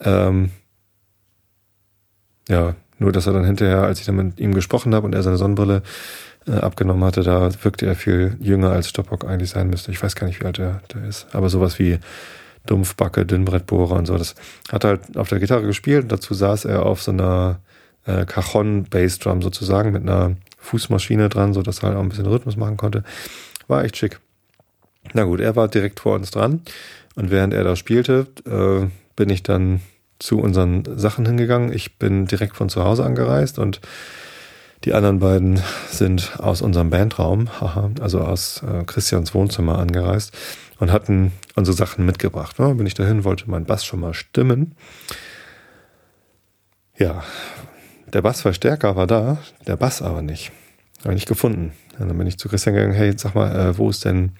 [0.00, 0.50] Ähm,
[2.48, 5.22] ja, nur dass er dann hinterher, als ich dann mit ihm gesprochen habe und er
[5.22, 5.82] seine Sonnenbrille
[6.48, 9.90] äh, abgenommen hatte, da wirkte er viel jünger als Stoppock eigentlich sein müsste.
[9.92, 11.26] Ich weiß gar nicht, wie alt er der ist.
[11.32, 11.98] Aber sowas wie
[12.66, 14.34] Dumpfbacke, Dünnbrettbohrer und so, das
[14.70, 16.04] hat er halt auf der Gitarre gespielt.
[16.04, 17.60] Und dazu saß er auf so einer
[18.06, 22.56] äh, Cajon-Bassdrum sozusagen mit einer Fußmaschine dran, so dass er halt auch ein bisschen Rhythmus
[22.56, 23.04] machen konnte.
[23.66, 24.20] War echt schick.
[25.12, 26.62] Na gut, er war direkt vor uns dran.
[27.14, 29.80] Und während er da spielte, äh, bin ich dann
[30.18, 31.72] zu unseren Sachen hingegangen.
[31.72, 33.80] Ich bin direkt von zu Hause angereist und
[34.84, 35.60] die anderen beiden
[35.90, 37.48] sind aus unserem Bandraum,
[38.00, 40.32] also aus äh, Christians Wohnzimmer angereist
[40.78, 42.58] und hatten unsere Sachen mitgebracht.
[42.58, 42.74] Ne?
[42.74, 44.76] Bin ich dahin, wollte mein Bass schon mal stimmen.
[46.96, 47.24] Ja,
[48.12, 50.52] der Bassverstärker war da, der Bass aber nicht.
[51.00, 51.72] Habe ich nicht gefunden.
[51.98, 54.32] Und dann bin ich zu Christian gegangen, hey, sag mal, äh, wo ist denn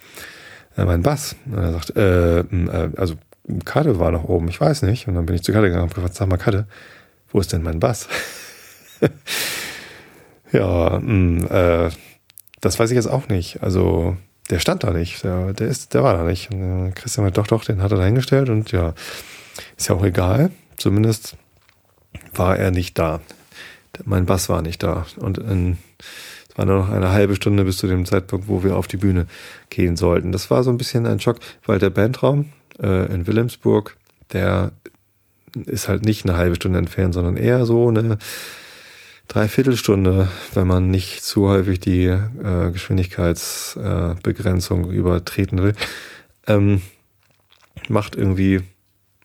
[0.76, 1.36] äh, mein Bass?
[1.46, 3.14] Und er sagt, äh, äh, also
[3.64, 5.08] Kade war noch oben, ich weiß nicht.
[5.08, 6.66] Und dann bin ich zu Kade gegangen und gefragt, sag mal, Kade,
[7.30, 8.08] wo ist denn mein Bass?
[10.52, 11.90] ja, mh, hm, äh,
[12.60, 13.62] das weiß ich jetzt auch nicht.
[13.62, 14.16] Also,
[14.50, 15.22] der stand da nicht.
[15.24, 16.50] Der, der, ist, der war da nicht.
[16.50, 18.94] Und, äh, Christian hat doch, doch, den hat er da hingestellt und ja,
[19.76, 20.50] ist ja auch egal.
[20.76, 21.36] Zumindest
[22.34, 23.20] war er nicht da.
[24.04, 25.06] Mein Bass war nicht da.
[25.16, 25.78] Und in,
[26.48, 28.96] es war nur noch eine halbe Stunde bis zu dem Zeitpunkt, wo wir auf die
[28.96, 29.26] Bühne
[29.70, 30.32] gehen sollten.
[30.32, 32.46] Das war so ein bisschen ein Schock, weil der Bandraum
[32.80, 33.96] äh, in Wilhelmsburg,
[34.32, 34.72] der
[35.66, 38.18] ist halt nicht eine halbe Stunde entfernt, sondern eher so eine
[39.28, 45.74] Dreiviertelstunde, wenn man nicht zu häufig die äh, Geschwindigkeitsbegrenzung äh, übertreten will.
[46.46, 46.80] Ähm,
[47.88, 48.62] macht irgendwie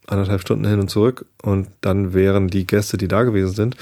[0.07, 3.77] anderthalb Stunden hin und zurück und dann wären die Gäste, die da gewesen sind,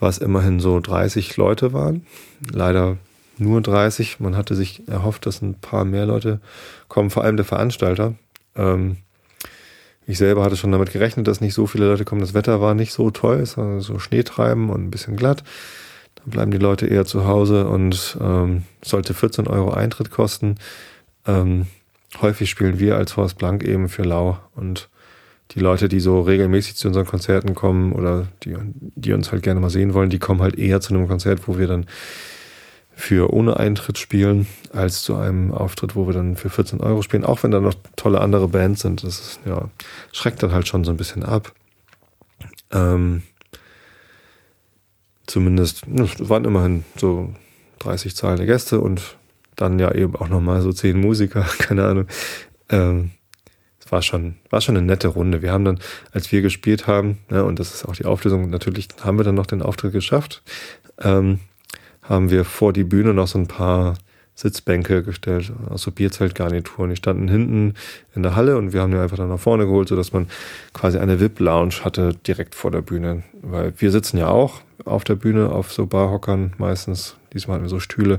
[0.00, 2.06] was immerhin so 30 Leute waren.
[2.50, 2.96] Leider
[3.38, 4.20] nur 30.
[4.20, 6.40] Man hatte sich erhofft, dass ein paar mehr Leute
[6.88, 8.14] kommen, vor allem der Veranstalter.
[8.56, 8.98] Ähm,
[10.06, 12.20] ich selber hatte schon damit gerechnet, dass nicht so viele Leute kommen.
[12.20, 15.44] Das Wetter war nicht so toll, es war so Schneetreiben und ein bisschen glatt.
[16.16, 20.56] Dann bleiben die Leute eher zu Hause und ähm, sollte 14 Euro Eintritt kosten.
[21.26, 21.66] Ähm,
[22.20, 24.88] häufig spielen wir als Horst Blank eben für Lau und
[25.52, 28.56] die Leute, die so regelmäßig zu unseren Konzerten kommen oder die,
[28.96, 31.58] die uns halt gerne mal sehen wollen, die kommen halt eher zu einem Konzert, wo
[31.58, 31.86] wir dann
[32.96, 37.24] für ohne Eintritt spielen, als zu einem Auftritt, wo wir dann für 14 Euro spielen,
[37.24, 39.02] auch wenn da noch tolle andere Bands sind.
[39.02, 39.68] Das ist, ja,
[40.12, 41.52] schreckt dann halt schon so ein bisschen ab.
[42.70, 43.22] Ähm,
[45.26, 47.34] zumindest, es waren immerhin so
[47.80, 49.16] 30 zahlende Gäste und
[49.56, 52.06] dann ja eben auch nochmal so 10 Musiker, keine Ahnung.
[52.68, 53.10] Ähm,
[53.78, 55.42] es war schon, war schon eine nette Runde.
[55.42, 55.78] Wir haben dann,
[56.12, 59.34] als wir gespielt haben, ne, und das ist auch die Auflösung, natürlich haben wir dann
[59.34, 60.42] noch den Auftritt geschafft,
[61.02, 61.40] ähm,
[62.04, 63.94] haben wir vor die Bühne noch so ein paar
[64.36, 66.90] Sitzbänke gestellt, also Bierzeltgarnituren.
[66.90, 67.74] Die standen hinten
[68.14, 70.28] in der Halle und wir haben die einfach dann nach vorne geholt, sodass man
[70.72, 73.22] quasi eine VIP-Lounge hatte direkt vor der Bühne.
[73.42, 77.16] Weil wir sitzen ja auch auf der Bühne auf so Barhockern meistens.
[77.32, 78.18] Diesmal hatten wir so Stühle.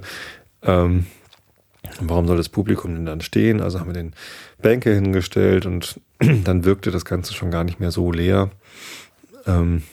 [0.61, 1.05] Ähm,
[1.99, 3.59] warum soll das Publikum denn dann stehen?
[3.59, 4.13] Also haben wir den
[4.61, 8.51] Bänke hingestellt und dann wirkte das Ganze schon gar nicht mehr so leer.
[9.45, 9.83] Ähm,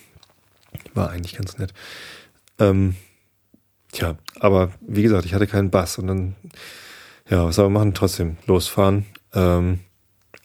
[0.94, 1.74] war eigentlich ganz nett.
[2.60, 2.94] Ähm,
[3.92, 6.34] Tja, aber wie gesagt, ich hatte keinen Bass und dann,
[7.28, 7.94] ja, was soll man machen?
[7.94, 9.06] Trotzdem losfahren.
[9.34, 9.80] Ähm,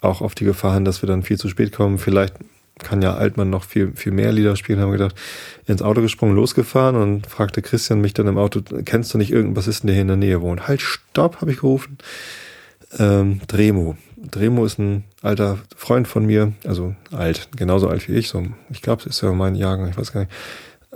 [0.01, 1.97] auch auf die Gefahr hin, dass wir dann viel zu spät kommen.
[1.97, 2.35] Vielleicht
[2.79, 5.15] kann ja Altmann noch viel, viel mehr Lieder spielen, haben wir gedacht,
[5.65, 9.55] ins Auto gesprungen, losgefahren und fragte Christian mich dann im Auto, kennst du nicht irgendeinen
[9.55, 10.67] Bassisten, der hier in der Nähe wohnt?
[10.67, 11.97] Halt, stopp, habe ich gerufen.
[12.99, 13.97] Ähm, Dremo.
[14.17, 18.81] Dremo ist ein alter Freund von mir, also alt, genauso alt wie ich, so, ich
[18.81, 20.31] glaube, es ist ja mein Jahrgang, ich weiß gar nicht.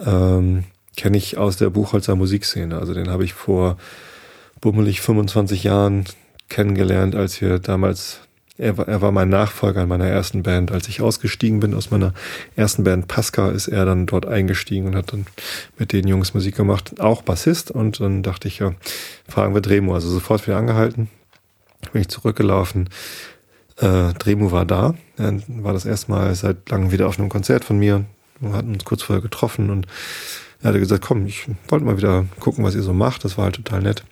[0.06, 2.78] Ähm, kenne ich aus der Buchholzer Musikszene.
[2.78, 3.78] Also den habe ich vor
[4.60, 6.06] bummelig 25 Jahren
[6.50, 8.20] kennengelernt, als wir damals,
[8.58, 10.72] er war, er war mein Nachfolger in meiner ersten Band.
[10.72, 12.14] Als ich ausgestiegen bin aus meiner
[12.56, 15.26] ersten Band Pasca, ist er dann dort eingestiegen und hat dann
[15.80, 17.72] mit den Jungs Musik gemacht, auch Bassist.
[17.72, 18.74] Und dann dachte ich, ja,
[19.28, 19.96] fragen wir Dremo.
[19.96, 21.10] Also sofort wieder angehalten,
[21.92, 22.90] bin ich zurückgelaufen.
[23.78, 27.66] Äh, Dremo war da, er war das erste Mal seit langem wieder auf einem Konzert
[27.66, 28.06] von mir.
[28.40, 29.88] Wir hatten uns kurz vorher getroffen und
[30.62, 33.26] er hatte gesagt, komm, ich wollte mal wieder gucken, was ihr so macht.
[33.26, 34.04] Das war halt total nett.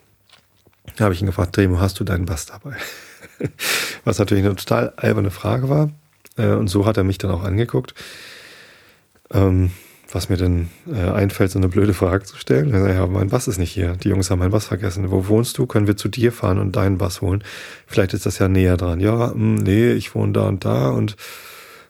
[0.96, 2.76] Da habe ich ihn gefragt, Dremo, hast du deinen Bass dabei?
[4.04, 5.92] was natürlich eine total alberne Frage war.
[6.38, 7.94] Äh, und so hat er mich dann auch angeguckt.
[9.32, 9.72] Ähm,
[10.12, 12.72] was mir denn äh, einfällt, so eine blöde Frage zu stellen.
[12.72, 13.96] Ja, mein Bass ist nicht hier.
[13.96, 15.12] Die Jungs haben meinen Bass vergessen.
[15.12, 15.68] Wo wohnst du?
[15.68, 17.44] Können wir zu dir fahren und deinen Bass holen?
[17.86, 19.00] Vielleicht ist das ja näher dran.
[19.00, 21.16] Ja, mh, hm, nee, ich wohne da und da und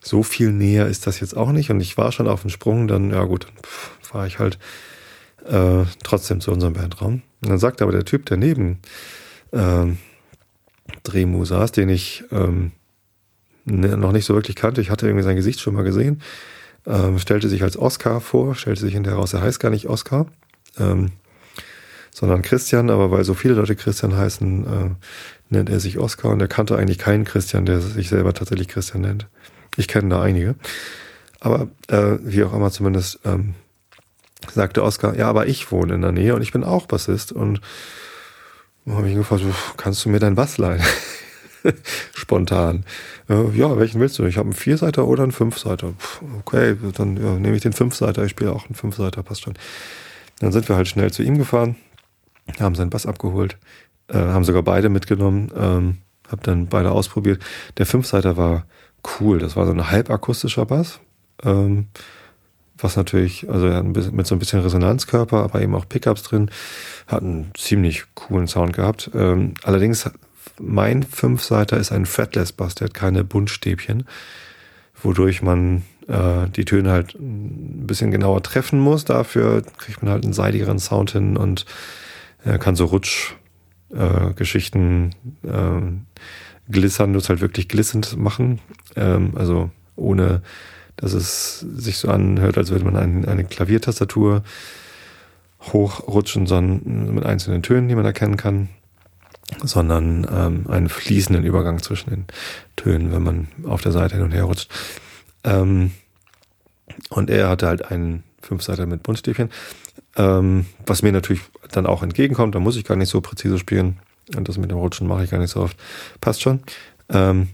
[0.02, 1.70] so viel näher ist das jetzt auch nicht.
[1.72, 4.58] Und ich war schon auf dem Sprung, dann, ja gut, pff, fahre ich halt
[5.46, 7.22] äh, trotzdem zu unserem Bandraum.
[7.42, 8.80] Und dann sagt aber der Typ, der neben
[9.52, 9.86] äh,
[11.04, 12.72] Dremu saß, den ich ähm,
[13.66, 16.22] ne, noch nicht so wirklich kannte, ich hatte irgendwie sein Gesicht schon mal gesehen,
[16.86, 20.28] ähm, stellte sich als Oscar vor, stellte sich hinterher raus, er heißt gar nicht Oscar,
[20.78, 21.12] ähm,
[22.12, 24.90] sondern Christian, aber weil so viele Leute Christian heißen, äh,
[25.50, 29.02] nennt er sich Oscar und er kannte eigentlich keinen Christian, der sich selber tatsächlich Christian
[29.02, 29.28] nennt.
[29.78, 30.56] Ich kenne da einige.
[31.40, 33.56] Aber äh, wie auch immer zumindest ähm,
[34.54, 37.32] sagte Oskar, ja, aber ich wohne in der Nähe und ich bin auch Bassist.
[37.32, 37.62] Und
[38.86, 39.44] dann habe ich ihn gefragt,
[39.78, 40.84] kannst du mir deinen Bass leihen?
[42.14, 42.86] Spontan.
[43.30, 44.26] Äh, ja, welchen willst du?
[44.26, 45.94] Ich habe einen Vierseiter oder einen Fünfseiter.
[46.40, 48.24] Okay, dann ja, nehme ich den Fünfseiter.
[48.24, 49.56] Ich spiele auch einen Fünfseiter, passt schon.
[50.40, 51.76] Dann sind wir halt schnell zu ihm gefahren,
[52.60, 53.58] haben seinen Bass abgeholt,
[54.08, 55.98] äh, haben sogar beide mitgenommen, ähm,
[56.30, 57.44] habe dann beide ausprobiert.
[57.78, 58.66] Der Fünfseiter war
[59.20, 59.40] cool.
[59.40, 61.00] Das war so ein halbakustischer Bass.
[61.44, 61.88] Ähm,
[62.82, 66.50] was natürlich, also mit so ein bisschen Resonanzkörper, aber eben auch Pickups drin,
[67.08, 69.12] hat einen ziemlich coolen Sound gehabt.
[69.14, 70.10] Ähm, allerdings,
[70.60, 74.06] mein Fünfseiter ist ein Fretless Bass, der hat keine Buntstäbchen,
[75.02, 79.06] wodurch man äh, die Töne halt ein bisschen genauer treffen muss.
[79.06, 81.66] Dafür kriegt man halt einen seidigeren Sound hin und
[82.46, 85.82] äh, kann so Rutschgeschichten äh,
[86.70, 88.60] das halt wirklich glissend machen.
[88.96, 90.42] Ähm, also ohne
[90.96, 94.44] dass es sich so anhört, als würde man ein, eine Klaviertastatur
[95.62, 98.70] hochrutschen, sondern mit einzelnen Tönen, die man erkennen kann,
[99.64, 102.26] sondern ähm, einen fließenden Übergang zwischen den
[102.76, 104.70] Tönen, wenn man auf der Seite hin und her rutscht.
[105.44, 105.92] Ähm,
[107.10, 109.50] und er hatte halt einen Fünfseiter mit Buntstäbchen,
[110.18, 112.56] ähm, was mir natürlich dann auch entgegenkommt.
[112.56, 114.00] Da muss ich gar nicht so präzise spielen.
[114.36, 115.78] Und das mit dem Rutschen mache ich gar nicht so oft.
[116.22, 116.62] Passt schon.
[117.10, 117.50] Ähm,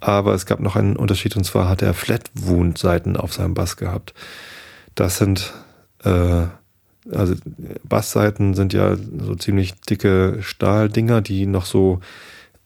[0.00, 3.54] aber es gab noch einen Unterschied und zwar hat er Flat Wound Seiten auf seinem
[3.54, 4.14] Bass gehabt.
[4.94, 5.52] Das sind
[6.04, 6.46] äh,
[7.12, 7.34] also
[7.82, 12.00] Bassseiten sind ja so ziemlich dicke Stahldinger, die noch so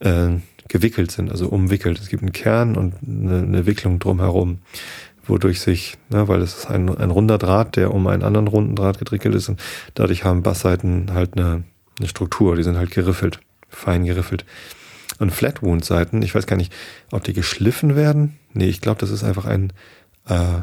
[0.01, 0.31] äh,
[0.69, 1.99] gewickelt sind, also umwickelt.
[2.01, 4.59] Es gibt einen Kern und eine, eine Wicklung drumherum,
[5.25, 8.75] wodurch sich, ne, weil es ist ein, ein runder Draht, der um einen anderen runden
[8.75, 9.61] Draht getrickelt ist und
[9.95, 11.65] dadurch haben Bassseiten halt eine,
[11.99, 14.45] eine Struktur, die sind halt geriffelt, fein geriffelt.
[15.19, 16.73] Und Flatwound-Seiten, ich weiß gar nicht,
[17.13, 18.39] ob die geschliffen werden.
[18.53, 19.73] Nee, ich glaube, das ist einfach ein,
[20.27, 20.63] äh,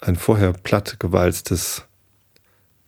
[0.00, 1.84] ein vorher platt gewalztes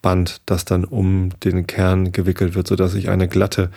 [0.00, 3.70] Band, das dann um den Kern gewickelt wird, sodass sich eine glatte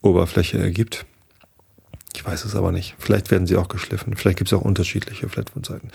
[0.00, 1.06] Oberfläche ergibt.
[2.14, 2.96] Ich weiß es aber nicht.
[2.98, 4.16] Vielleicht werden sie auch geschliffen.
[4.16, 5.90] Vielleicht gibt es auch unterschiedliche Flatwood-Seiten.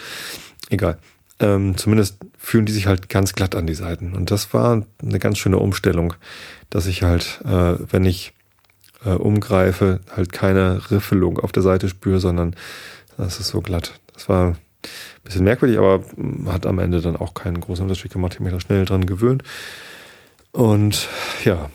[0.69, 0.98] Egal.
[1.43, 4.13] Ähm, zumindest fühlen die sich halt ganz glatt an die Seiten.
[4.13, 6.13] Und das war eine ganz schöne Umstellung,
[6.69, 8.34] dass ich halt, äh, wenn ich
[9.06, 12.56] äh, umgreife, halt keine Riffelung auf der Seite spüre, sondern
[13.17, 13.99] das ist so glatt.
[14.13, 14.58] Das war ein
[15.25, 16.03] bisschen merkwürdig, aber
[16.47, 18.34] hat am Ende dann auch keinen großen Unterschied gemacht.
[18.34, 19.43] Ich habe mich da schnell dran gewöhnt.
[20.53, 21.10] Und
[21.43, 21.69] ja,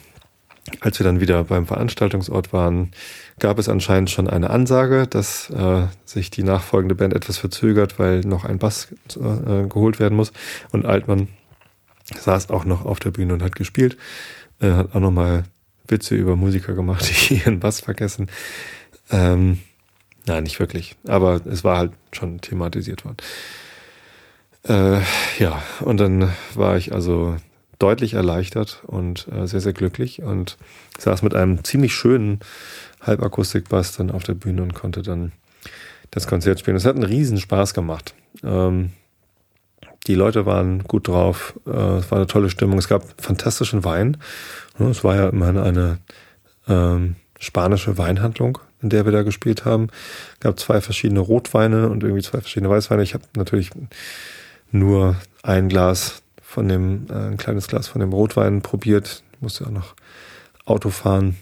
[0.81, 2.91] als wir dann wieder beim Veranstaltungsort waren,
[3.39, 8.21] gab es anscheinend schon eine Ansage, dass äh, sich die nachfolgende Band etwas verzögert, weil
[8.21, 10.33] noch ein Bass äh, geholt werden muss.
[10.73, 11.29] Und Altmann
[12.15, 13.97] saß auch noch auf der Bühne und hat gespielt,
[14.61, 15.45] äh, hat auch nochmal
[15.87, 18.29] Witze über Musiker gemacht, die ihren Bass vergessen.
[19.11, 19.59] Ähm,
[20.27, 23.17] nein, nicht wirklich, aber es war halt schon thematisiert worden.
[24.65, 25.01] Äh,
[25.39, 27.37] ja, und dann war ich also
[27.79, 30.57] deutlich erleichtert und äh, sehr, sehr glücklich und
[30.99, 32.41] saß mit einem ziemlich schönen
[33.01, 35.33] Halbakustikbass dann auf der Bühne und konnte dann
[36.11, 36.77] das Konzert spielen.
[36.77, 38.15] Es hat einen riesen Spaß gemacht.
[38.43, 38.93] Ähm,
[40.07, 44.17] die Leute waren gut drauf, äh, es war eine tolle Stimmung, es gab fantastischen Wein.
[44.79, 45.99] Es war ja immerhin eine
[46.67, 49.89] ähm, spanische Weinhandlung, in der wir da gespielt haben.
[50.35, 53.03] Es gab zwei verschiedene Rotweine und irgendwie zwei verschiedene Weißweine.
[53.03, 53.71] Ich habe natürlich
[54.71, 56.23] nur ein Glas
[56.59, 59.23] von dem, äh, ein kleines Glas von dem Rotwein probiert.
[59.33, 59.95] Ich musste auch noch
[60.65, 61.37] Auto fahren.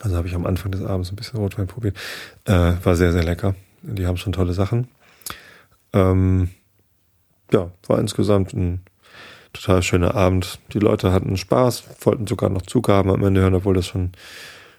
[0.00, 1.96] Also habe ich am Anfang des Abends ein bisschen Rotwein probiert.
[2.44, 3.54] Äh, war sehr, sehr lecker.
[3.80, 4.88] Die haben schon tolle Sachen.
[5.94, 6.50] Ähm,
[7.50, 8.82] ja, war insgesamt ein
[9.54, 10.58] total schöner Abend.
[10.74, 14.12] Die Leute hatten Spaß, wollten sogar noch Zugaben am Ende hören, obwohl das schon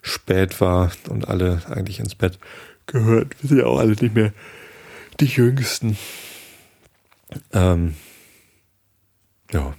[0.03, 2.37] spät war und alle eigentlich ins Bett
[2.85, 3.41] gehört.
[3.41, 4.33] Wir sind ja auch alle nicht mehr
[5.19, 5.97] die Jüngsten.
[7.53, 7.95] Ähm,
[9.51, 9.73] ja.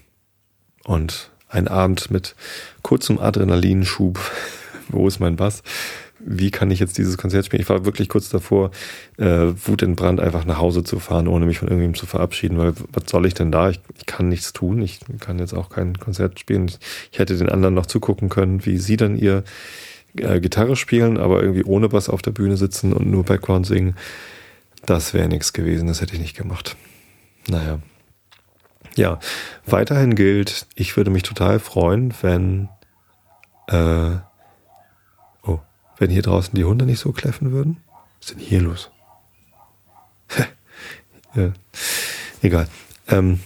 [0.84, 2.34] Und ein Abend mit
[2.82, 4.18] kurzem Adrenalinschub.
[4.88, 5.62] Wo ist mein Bass?
[6.24, 7.62] Wie kann ich jetzt dieses Konzert spielen?
[7.62, 8.70] Ich war wirklich kurz davor,
[9.18, 12.58] äh, Wut in Brand einfach nach Hause zu fahren, ohne mich von irgendjemandem zu verabschieden,
[12.58, 13.70] weil was soll ich denn da?
[13.70, 14.82] Ich, ich kann nichts tun.
[14.82, 16.68] Ich kann jetzt auch kein Konzert spielen.
[16.68, 16.78] Ich,
[17.10, 19.42] ich hätte den anderen noch zugucken können, wie sie dann ihr
[20.16, 23.96] äh, Gitarre spielen, aber irgendwie ohne Bass auf der Bühne sitzen und nur Background singen.
[24.86, 25.88] Das wäre nichts gewesen.
[25.88, 26.76] Das hätte ich nicht gemacht.
[27.48, 27.80] Naja.
[28.96, 29.18] Ja,
[29.64, 32.68] weiterhin gilt, ich würde mich total freuen, wenn,
[33.68, 34.16] äh,
[35.42, 35.60] oh,
[35.98, 37.82] wenn hier draußen die Hunde nicht so kläffen würden.
[38.20, 38.90] Was ist denn hier los?
[41.34, 41.52] ja,
[42.42, 42.68] egal.
[43.08, 43.40] Ähm,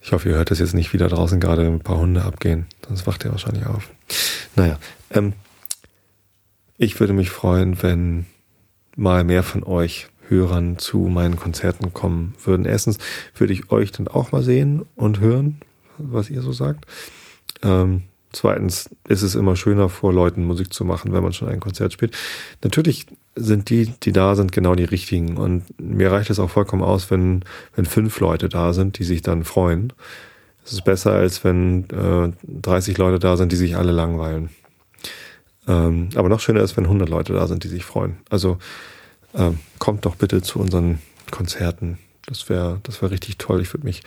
[0.00, 3.06] ich hoffe, ihr hört das jetzt nicht wieder draußen gerade ein paar Hunde abgehen, sonst
[3.06, 3.90] wacht ihr wahrscheinlich auf.
[4.56, 4.78] Naja,
[5.10, 5.34] ähm,
[6.76, 8.26] ich würde mich freuen, wenn
[8.96, 12.66] mal mehr von euch Hörern zu meinen Konzerten kommen würden.
[12.66, 12.98] Erstens
[13.36, 15.60] würde ich euch dann auch mal sehen und hören,
[15.98, 16.86] was ihr so sagt.
[17.62, 21.60] Ähm, zweitens ist es immer schöner, vor Leuten Musik zu machen, wenn man schon ein
[21.60, 22.16] Konzert spielt.
[22.62, 23.06] Natürlich
[23.36, 25.36] sind die, die da sind, genau die richtigen.
[25.36, 29.22] Und mir reicht es auch vollkommen aus, wenn, wenn fünf Leute da sind, die sich
[29.22, 29.92] dann freuen.
[30.64, 32.32] Es ist besser, als wenn äh,
[32.62, 34.50] 30 Leute da sind, die sich alle langweilen.
[35.66, 38.18] Ähm, aber noch schöner ist, wenn 100 Leute da sind, die sich freuen.
[38.30, 38.58] Also
[39.34, 41.98] äh, kommt doch bitte zu unseren Konzerten.
[42.26, 43.60] Das wäre das wär richtig toll.
[43.60, 44.02] Ich würde mich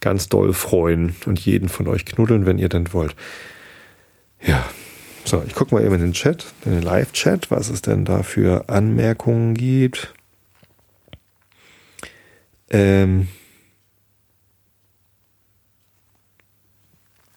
[0.00, 3.16] ganz doll freuen und jeden von euch knuddeln, wenn ihr denn wollt.
[4.42, 4.68] Ja,
[5.24, 8.22] so, ich gucke mal eben in den Chat, in den Live-Chat, was es denn da
[8.22, 10.12] für Anmerkungen gibt.
[12.70, 13.28] Ähm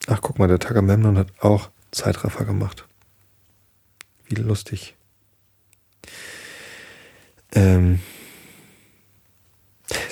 [0.07, 2.85] Ach, guck mal, der Tagamemnon hat auch Zeitraffer gemacht.
[4.27, 4.94] Wie lustig.
[7.55, 7.99] Ähm,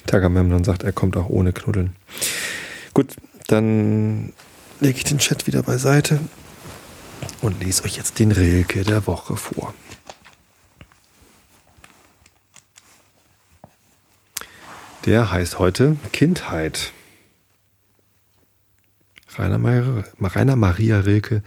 [0.06, 1.96] Tagamemnon sagt, er kommt auch ohne Knuddeln.
[2.94, 3.16] Gut,
[3.48, 4.34] dann
[4.80, 6.20] lege ich den Chat wieder beiseite
[7.42, 9.74] und lese euch jetzt den Rilke der Woche vor.
[15.06, 16.94] Der heißt heute Kindheit.
[19.36, 21.44] Rainer, Maria, Rainer Maria Rilke,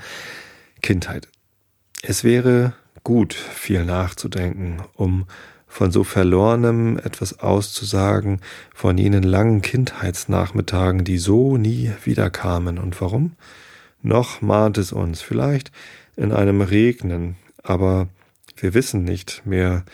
[0.82, 1.28] Kindheit.
[2.02, 2.74] Es wäre
[3.04, 5.26] gut, viel nachzudenken, um
[5.66, 8.40] von so Verlorenem etwas auszusagen,
[8.74, 12.78] von jenen langen Kindheitsnachmittagen, die so nie wiederkamen.
[12.78, 13.32] Und warum?
[14.02, 15.72] Noch mahnt es uns, vielleicht
[16.16, 18.08] in einem Regnen, aber
[18.56, 19.84] wir wissen nicht mehr,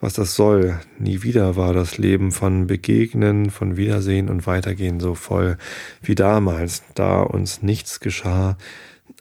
[0.00, 0.80] was das soll.
[0.98, 5.56] Nie wieder war das Leben von Begegnen, von Wiedersehen und Weitergehen so voll
[6.02, 8.56] wie damals, da uns nichts geschah,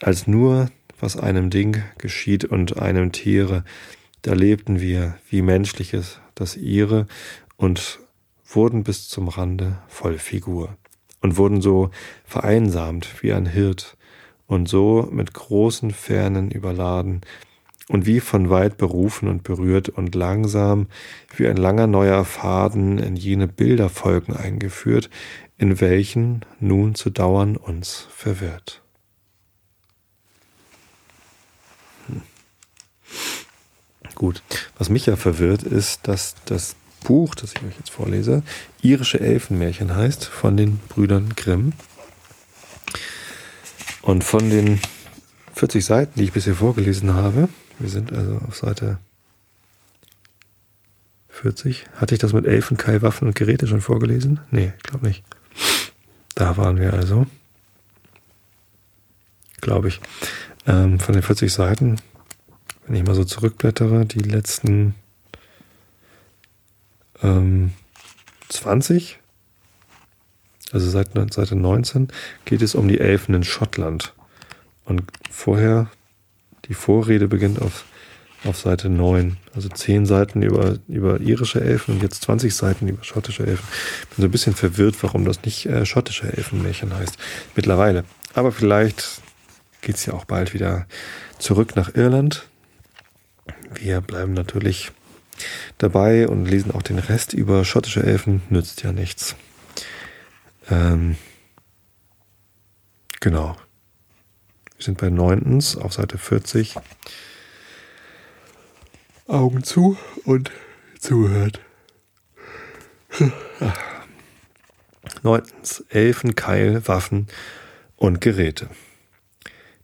[0.02, 3.64] als nur was einem Ding geschieht und einem Tiere,
[4.22, 7.08] da lebten wir wie menschliches, das ihre,
[7.58, 8.00] und
[8.46, 10.78] wurden bis zum Rande voll Figur
[11.22, 11.92] und wurden so
[12.26, 13.98] vereinsamt wie ein Hirt
[14.48, 17.22] und so mit großen Fernen überladen
[17.90, 20.88] und wie von weit berufen und berührt und langsam
[21.36, 25.10] wie ein langer neuer Faden in jene Bilderfolgen eingeführt,
[25.58, 28.82] in welchen nun zu dauern uns verwirrt.
[34.20, 34.44] Gut,
[34.78, 38.44] was mich ja verwirrt, ist, dass das Buch, das ich euch jetzt vorlese,
[38.82, 41.72] Irische Elfenmärchen heißt, von den Brüdern Grimm.
[44.02, 44.82] Und von den
[45.56, 47.48] 40 Seiten, die ich bisher vorgelesen habe,
[47.80, 48.98] wir sind also auf Seite
[51.30, 51.86] 40.
[51.96, 54.42] Hatte ich das mit Elfenkeil, Waffen und Geräte schon vorgelesen?
[54.52, 55.24] Nee, ich glaube nicht.
[56.36, 57.26] Da waren wir also.
[59.62, 60.02] Glaube ich.
[60.68, 62.02] Ähm, von den 40 Seiten,
[62.90, 64.96] wenn ich mal so zurückblättere, die letzten
[67.22, 67.74] ähm,
[68.50, 69.20] 20,
[70.72, 72.08] also seit Seite 19,
[72.46, 74.16] geht es um die Elfen in Schottland.
[74.86, 75.92] Und vorher,
[76.66, 77.86] die Vorrede beginnt auf,
[78.44, 79.38] auf Seite 9.
[79.54, 83.68] Also 10 Seiten über, über irische Elfen und jetzt 20 Seiten über schottische Elfen.
[84.10, 87.20] Bin so ein bisschen verwirrt, warum das nicht äh, schottische Elfenmärchen heißt.
[87.56, 88.04] Mittlerweile.
[88.34, 89.22] Aber vielleicht
[89.82, 90.88] geht es ja auch bald wieder
[91.38, 92.50] zurück nach Irland.
[93.74, 94.92] Wir bleiben natürlich
[95.78, 99.36] dabei und lesen auch den Rest über schottische Elfen, nützt ja nichts.
[100.70, 101.16] Ähm,
[103.20, 103.56] genau.
[104.78, 106.76] Wir sind bei neuntens auf Seite 40.
[109.28, 110.52] Augen zu und
[111.00, 111.60] zuhört.
[115.22, 115.84] Neuntens.
[115.90, 117.28] Elfen, Keil, Waffen
[117.98, 118.70] und Geräte.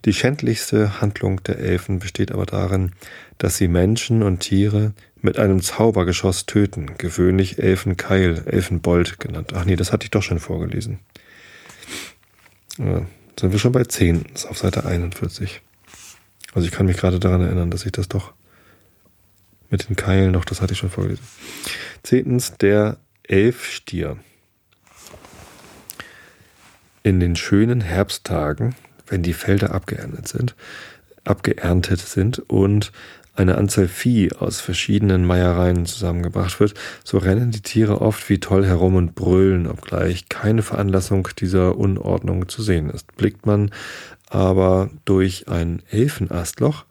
[0.05, 2.91] Die schändlichste Handlung der Elfen besteht aber darin,
[3.39, 9.53] dass sie Menschen und Tiere mit einem Zaubergeschoss töten, gewöhnlich Elfenkeil, Elfenbold genannt.
[9.55, 10.99] Ach nee, das hatte ich doch schon vorgelesen.
[12.77, 13.05] Ja,
[13.39, 15.61] sind wir schon bei 10, ist auf Seite 41.
[16.53, 18.33] Also ich kann mich gerade daran erinnern, dass ich das doch
[19.71, 21.25] mit den Keilen noch, das hatte ich schon vorgelesen.
[22.03, 24.17] Zehntens, der Elfstier.
[27.01, 28.75] In den schönen Herbsttagen,
[29.07, 30.55] wenn die Felder abgeerntet sind,
[31.23, 32.91] abgeerntet sind und
[33.35, 38.65] eine Anzahl Vieh aus verschiedenen Meiereien zusammengebracht wird, so rennen die Tiere oft wie toll
[38.65, 43.15] herum und brüllen, obgleich keine Veranlassung dieser Unordnung zu sehen ist.
[43.17, 43.71] Blickt man
[44.29, 46.85] aber durch ein Elfenastloch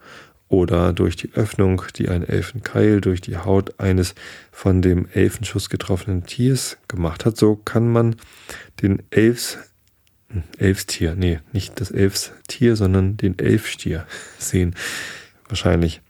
[0.48, 4.14] oder durch die Öffnung, die ein Elfenkeil durch die Haut eines
[4.52, 8.16] von dem Elfenschuss getroffenen Tiers gemacht hat, so kann man
[8.82, 9.58] den Elfs
[10.58, 14.06] Elfstier, nee, nicht das Elfstier, sondern den Elfstier
[14.38, 14.74] sehen.
[15.48, 16.00] Wahrscheinlich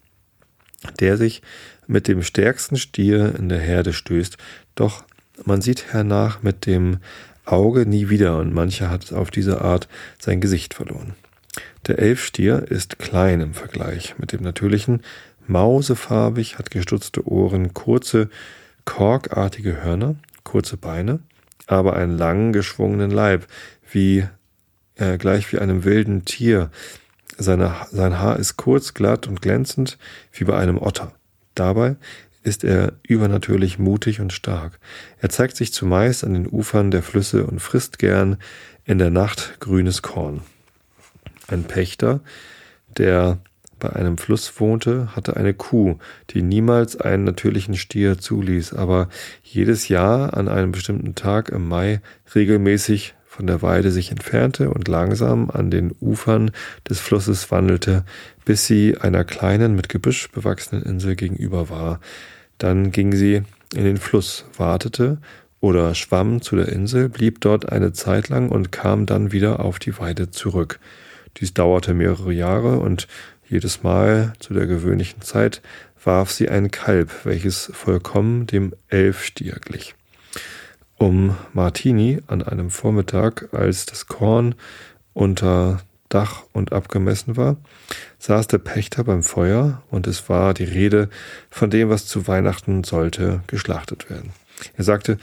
[1.00, 1.42] der sich
[1.86, 4.36] mit dem stärksten Stier in der Herde stößt,
[4.74, 5.04] doch
[5.44, 6.98] man sieht hernach mit dem
[7.44, 11.14] Auge nie wieder und mancher hat auf diese Art sein Gesicht verloren.
[11.86, 15.02] Der Elfstier ist klein im Vergleich mit dem natürlichen,
[15.46, 18.30] mausefarbig, hat gestutzte Ohren, kurze,
[18.86, 21.20] korkartige Hörner, kurze Beine,
[21.66, 23.46] aber einen langen, geschwungenen Leib,
[23.94, 24.26] wie
[24.96, 26.70] äh, gleich wie einem wilden Tier,
[27.36, 29.98] seine, sein Haar ist kurz, glatt und glänzend
[30.32, 31.12] wie bei einem Otter.
[31.54, 31.96] Dabei
[32.42, 34.78] ist er übernatürlich mutig und stark.
[35.18, 38.36] Er zeigt sich zumeist an den Ufern der Flüsse und frisst gern
[38.84, 40.42] in der Nacht grünes Korn.
[41.48, 42.20] Ein Pächter,
[42.98, 43.38] der
[43.80, 45.98] bei einem Fluss wohnte, hatte eine Kuh,
[46.30, 49.08] die niemals einen natürlichen Stier zuließ, aber
[49.42, 52.00] jedes Jahr an einem bestimmten Tag im Mai
[52.34, 56.52] regelmäßig von der Weide sich entfernte und langsam an den Ufern
[56.88, 58.04] des Flusses wandelte,
[58.44, 62.00] bis sie einer kleinen, mit Gebüsch bewachsenen Insel gegenüber war.
[62.58, 63.42] Dann ging sie
[63.74, 65.18] in den Fluss, wartete
[65.60, 69.80] oder schwamm zu der Insel, blieb dort eine Zeit lang und kam dann wieder auf
[69.80, 70.78] die Weide zurück.
[71.38, 73.08] Dies dauerte mehrere Jahre und
[73.48, 75.60] jedes Mal zu der gewöhnlichen Zeit
[76.04, 79.96] warf sie ein Kalb, welches vollkommen dem Elfstier glich
[81.04, 84.54] um Martini an einem Vormittag, als das Korn
[85.12, 87.58] unter Dach und abgemessen war,
[88.18, 91.10] saß der Pächter beim Feuer und es war die Rede
[91.50, 94.30] von dem, was zu Weihnachten sollte geschlachtet werden.
[94.78, 95.18] Er sagte,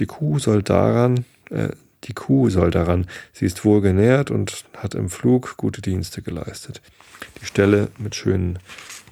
[0.00, 1.68] die Kuh soll daran, äh,
[2.04, 6.82] die Kuh soll daran, sie ist wohl genährt und hat im Flug gute Dienste geleistet.
[7.40, 8.58] Die Stelle mit schönen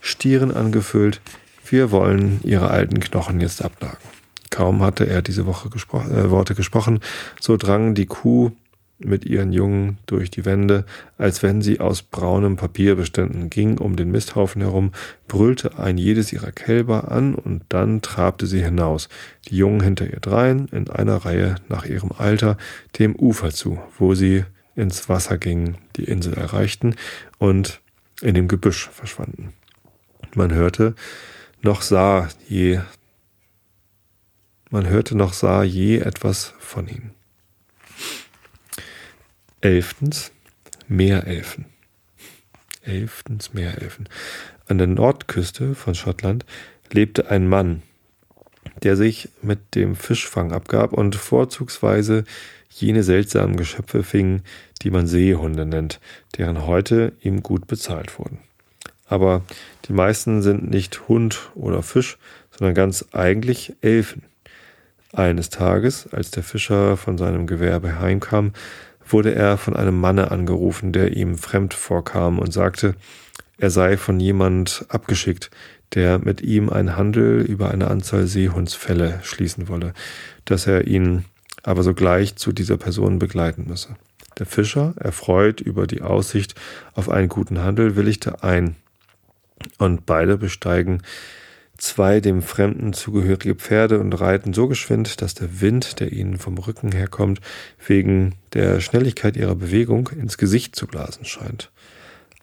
[0.00, 1.20] Stieren angefüllt,
[1.64, 4.21] wir wollen ihre alten Knochen jetzt abnagen.
[4.52, 7.00] Kaum hatte er diese Woche gespro äh, Worte gesprochen,
[7.40, 8.52] so drang die Kuh
[8.98, 10.84] mit ihren Jungen durch die Wände,
[11.18, 14.92] als wenn sie aus braunem Papier beständen, ging um den Misthaufen herum,
[15.26, 19.08] brüllte ein jedes ihrer Kälber an und dann trabte sie hinaus,
[19.48, 22.58] die Jungen hinter ihr drein, in einer Reihe nach ihrem Alter,
[22.98, 24.44] dem Ufer zu, wo sie
[24.76, 26.94] ins Wasser gingen, die Insel erreichten
[27.38, 27.80] und
[28.20, 29.54] in dem Gebüsch verschwanden.
[30.34, 30.94] Man hörte,
[31.62, 32.80] noch sah je,
[34.72, 37.12] man hörte noch sah je etwas von ihnen.
[39.60, 40.32] Elftens
[40.88, 41.66] Meerelfen.
[42.82, 44.08] Elftens Meerelfen.
[44.66, 46.46] An der Nordküste von Schottland
[46.90, 47.82] lebte ein Mann,
[48.82, 52.24] der sich mit dem Fischfang abgab und vorzugsweise
[52.70, 54.40] jene seltsamen Geschöpfe fing,
[54.80, 56.00] die man Seehunde nennt,
[56.38, 58.38] deren Häute ihm gut bezahlt wurden.
[59.06, 59.42] Aber
[59.84, 62.16] die meisten sind nicht Hund oder Fisch,
[62.50, 64.22] sondern ganz eigentlich Elfen.
[65.12, 68.52] Eines Tages, als der Fischer von seinem Gewerbe heimkam,
[69.06, 72.94] wurde er von einem Manne angerufen, der ihm fremd vorkam und sagte,
[73.58, 75.50] er sei von jemand abgeschickt,
[75.94, 79.92] der mit ihm einen Handel über eine Anzahl Seehundsfälle schließen wolle,
[80.46, 81.26] dass er ihn
[81.62, 83.96] aber sogleich zu dieser Person begleiten müsse.
[84.38, 86.54] Der Fischer, erfreut über die Aussicht
[86.94, 88.76] auf einen guten Handel, willigte ein,
[89.78, 91.02] und beide besteigen
[91.82, 96.56] zwei dem Fremden zugehörige Pferde und reiten so geschwind, dass der Wind, der ihnen vom
[96.56, 97.40] Rücken herkommt,
[97.84, 101.72] wegen der Schnelligkeit ihrer Bewegung ins Gesicht zu blasen scheint.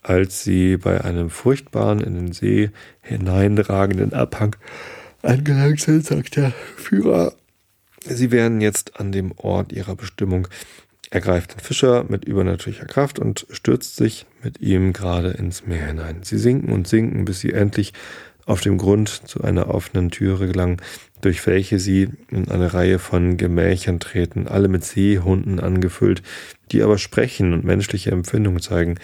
[0.04, 2.72] Als sie bei einem furchtbaren in den See
[3.02, 4.58] hineinragenden Abhang
[5.22, 7.34] angelangt sind, sagt der Führer,
[8.04, 10.50] sie wären jetzt an dem Ort ihrer Bestimmung.
[11.12, 15.88] Er greift den Fischer mit übernatürlicher Kraft und stürzt sich mit ihm gerade ins Meer
[15.88, 16.24] hinein.
[16.24, 17.94] Sie sinken und sinken, bis sie endlich
[18.50, 20.78] auf dem Grund zu einer offenen Türe gelangen,
[21.22, 26.24] durch welche sie in eine Reihe von Gemächern treten, alle mit Seehunden angefüllt,
[26.72, 28.96] die aber sprechen und menschliche Empfindungen zeigen.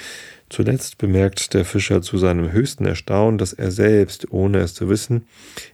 [0.49, 5.27] Zuletzt bemerkt der Fischer zu seinem höchsten Erstaunen, dass er selbst, ohne es zu wissen,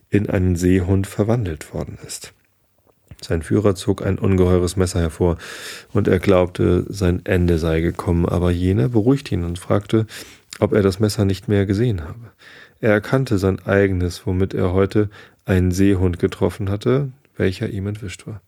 [0.09, 2.33] in einen Seehund verwandelt worden ist.
[3.21, 5.37] Sein Führer zog ein ungeheures Messer hervor,
[5.93, 10.07] und er glaubte, sein Ende sei gekommen, aber jener beruhigte ihn und fragte,
[10.59, 12.31] ob er das Messer nicht mehr gesehen habe.
[12.81, 15.09] Er erkannte sein eigenes, womit er heute
[15.45, 18.41] einen Seehund getroffen hatte, welcher ihm entwischt war.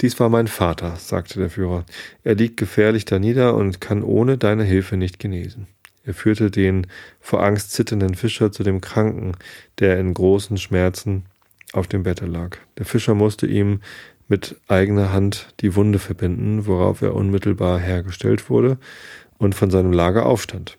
[0.00, 1.84] Dies war mein Vater, sagte der Führer.
[2.22, 5.66] Er liegt gefährlich danieder und kann ohne deine Hilfe nicht genesen.
[6.04, 6.86] Er führte den
[7.18, 9.32] vor Angst zitternden Fischer zu dem Kranken,
[9.80, 11.24] der in großen Schmerzen
[11.72, 12.58] auf dem Bette lag.
[12.78, 13.80] Der Fischer musste ihm
[14.28, 18.78] mit eigener Hand die Wunde verbinden, worauf er unmittelbar hergestellt wurde
[19.38, 20.78] und von seinem Lager aufstand.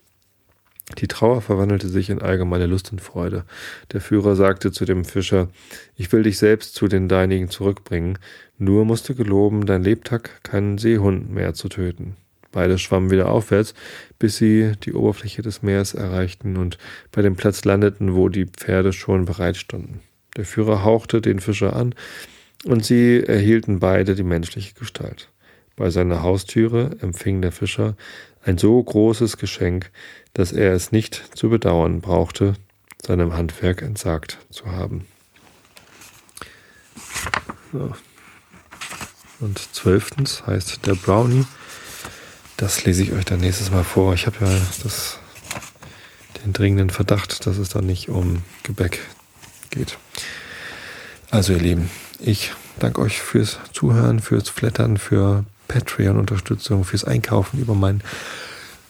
[0.96, 3.44] Die Trauer verwandelte sich in allgemeine Lust und Freude.
[3.92, 5.48] Der Führer sagte zu dem Fischer,
[5.96, 8.18] ich will dich selbst zu den Deinigen zurückbringen,
[8.56, 12.16] nur musst du geloben, dein Lebtag keinen Seehund mehr zu töten.
[12.50, 13.74] Beide schwammen wieder aufwärts,
[14.18, 16.78] bis sie die Oberfläche des Meeres erreichten und
[17.12, 20.00] bei dem Platz landeten, wo die Pferde schon bereit standen.
[20.36, 21.94] Der Führer hauchte den Fischer an,
[22.64, 25.30] und sie erhielten beide die menschliche Gestalt.
[25.76, 27.96] Bei seiner Haustüre empfing der Fischer
[28.42, 29.92] ein so großes Geschenk,
[30.38, 32.54] dass er es nicht zu bedauern brauchte,
[33.04, 35.04] seinem Handwerk entsagt zu haben.
[37.72, 37.92] So.
[39.40, 41.44] Und zwölftens heißt der Brownie.
[42.56, 44.14] Das lese ich euch dann nächstes Mal vor.
[44.14, 45.18] Ich habe ja das,
[46.44, 49.00] den dringenden Verdacht, dass es dann nicht um Gebäck
[49.70, 49.98] geht.
[51.30, 57.74] Also ihr Lieben, ich danke euch fürs Zuhören, fürs Flattern, für Patreon-Unterstützung, fürs Einkaufen über
[57.74, 58.04] meinen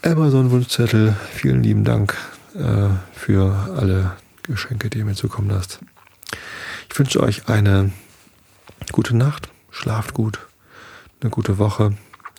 [0.03, 1.17] Amazon-Wunschzettel.
[1.33, 2.17] Vielen lieben Dank
[2.55, 5.81] äh, für alle Geschenke, die ihr mir zukommen lasst.
[6.91, 7.93] Ich wünsche euch eine
[8.93, 10.39] gute Nacht, schlaft gut,
[11.21, 11.97] eine gute Woche,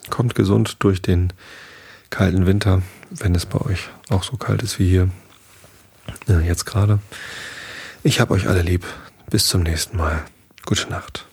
[0.10, 1.34] kommt gesund durch den
[2.10, 5.10] kalten Winter, wenn es bei euch auch so kalt ist wie hier
[6.28, 6.99] äh, jetzt gerade.
[8.03, 8.86] Ich habe euch alle lieb.
[9.30, 10.26] Bis zum nächsten Mal.
[10.66, 11.28] Gute Nacht.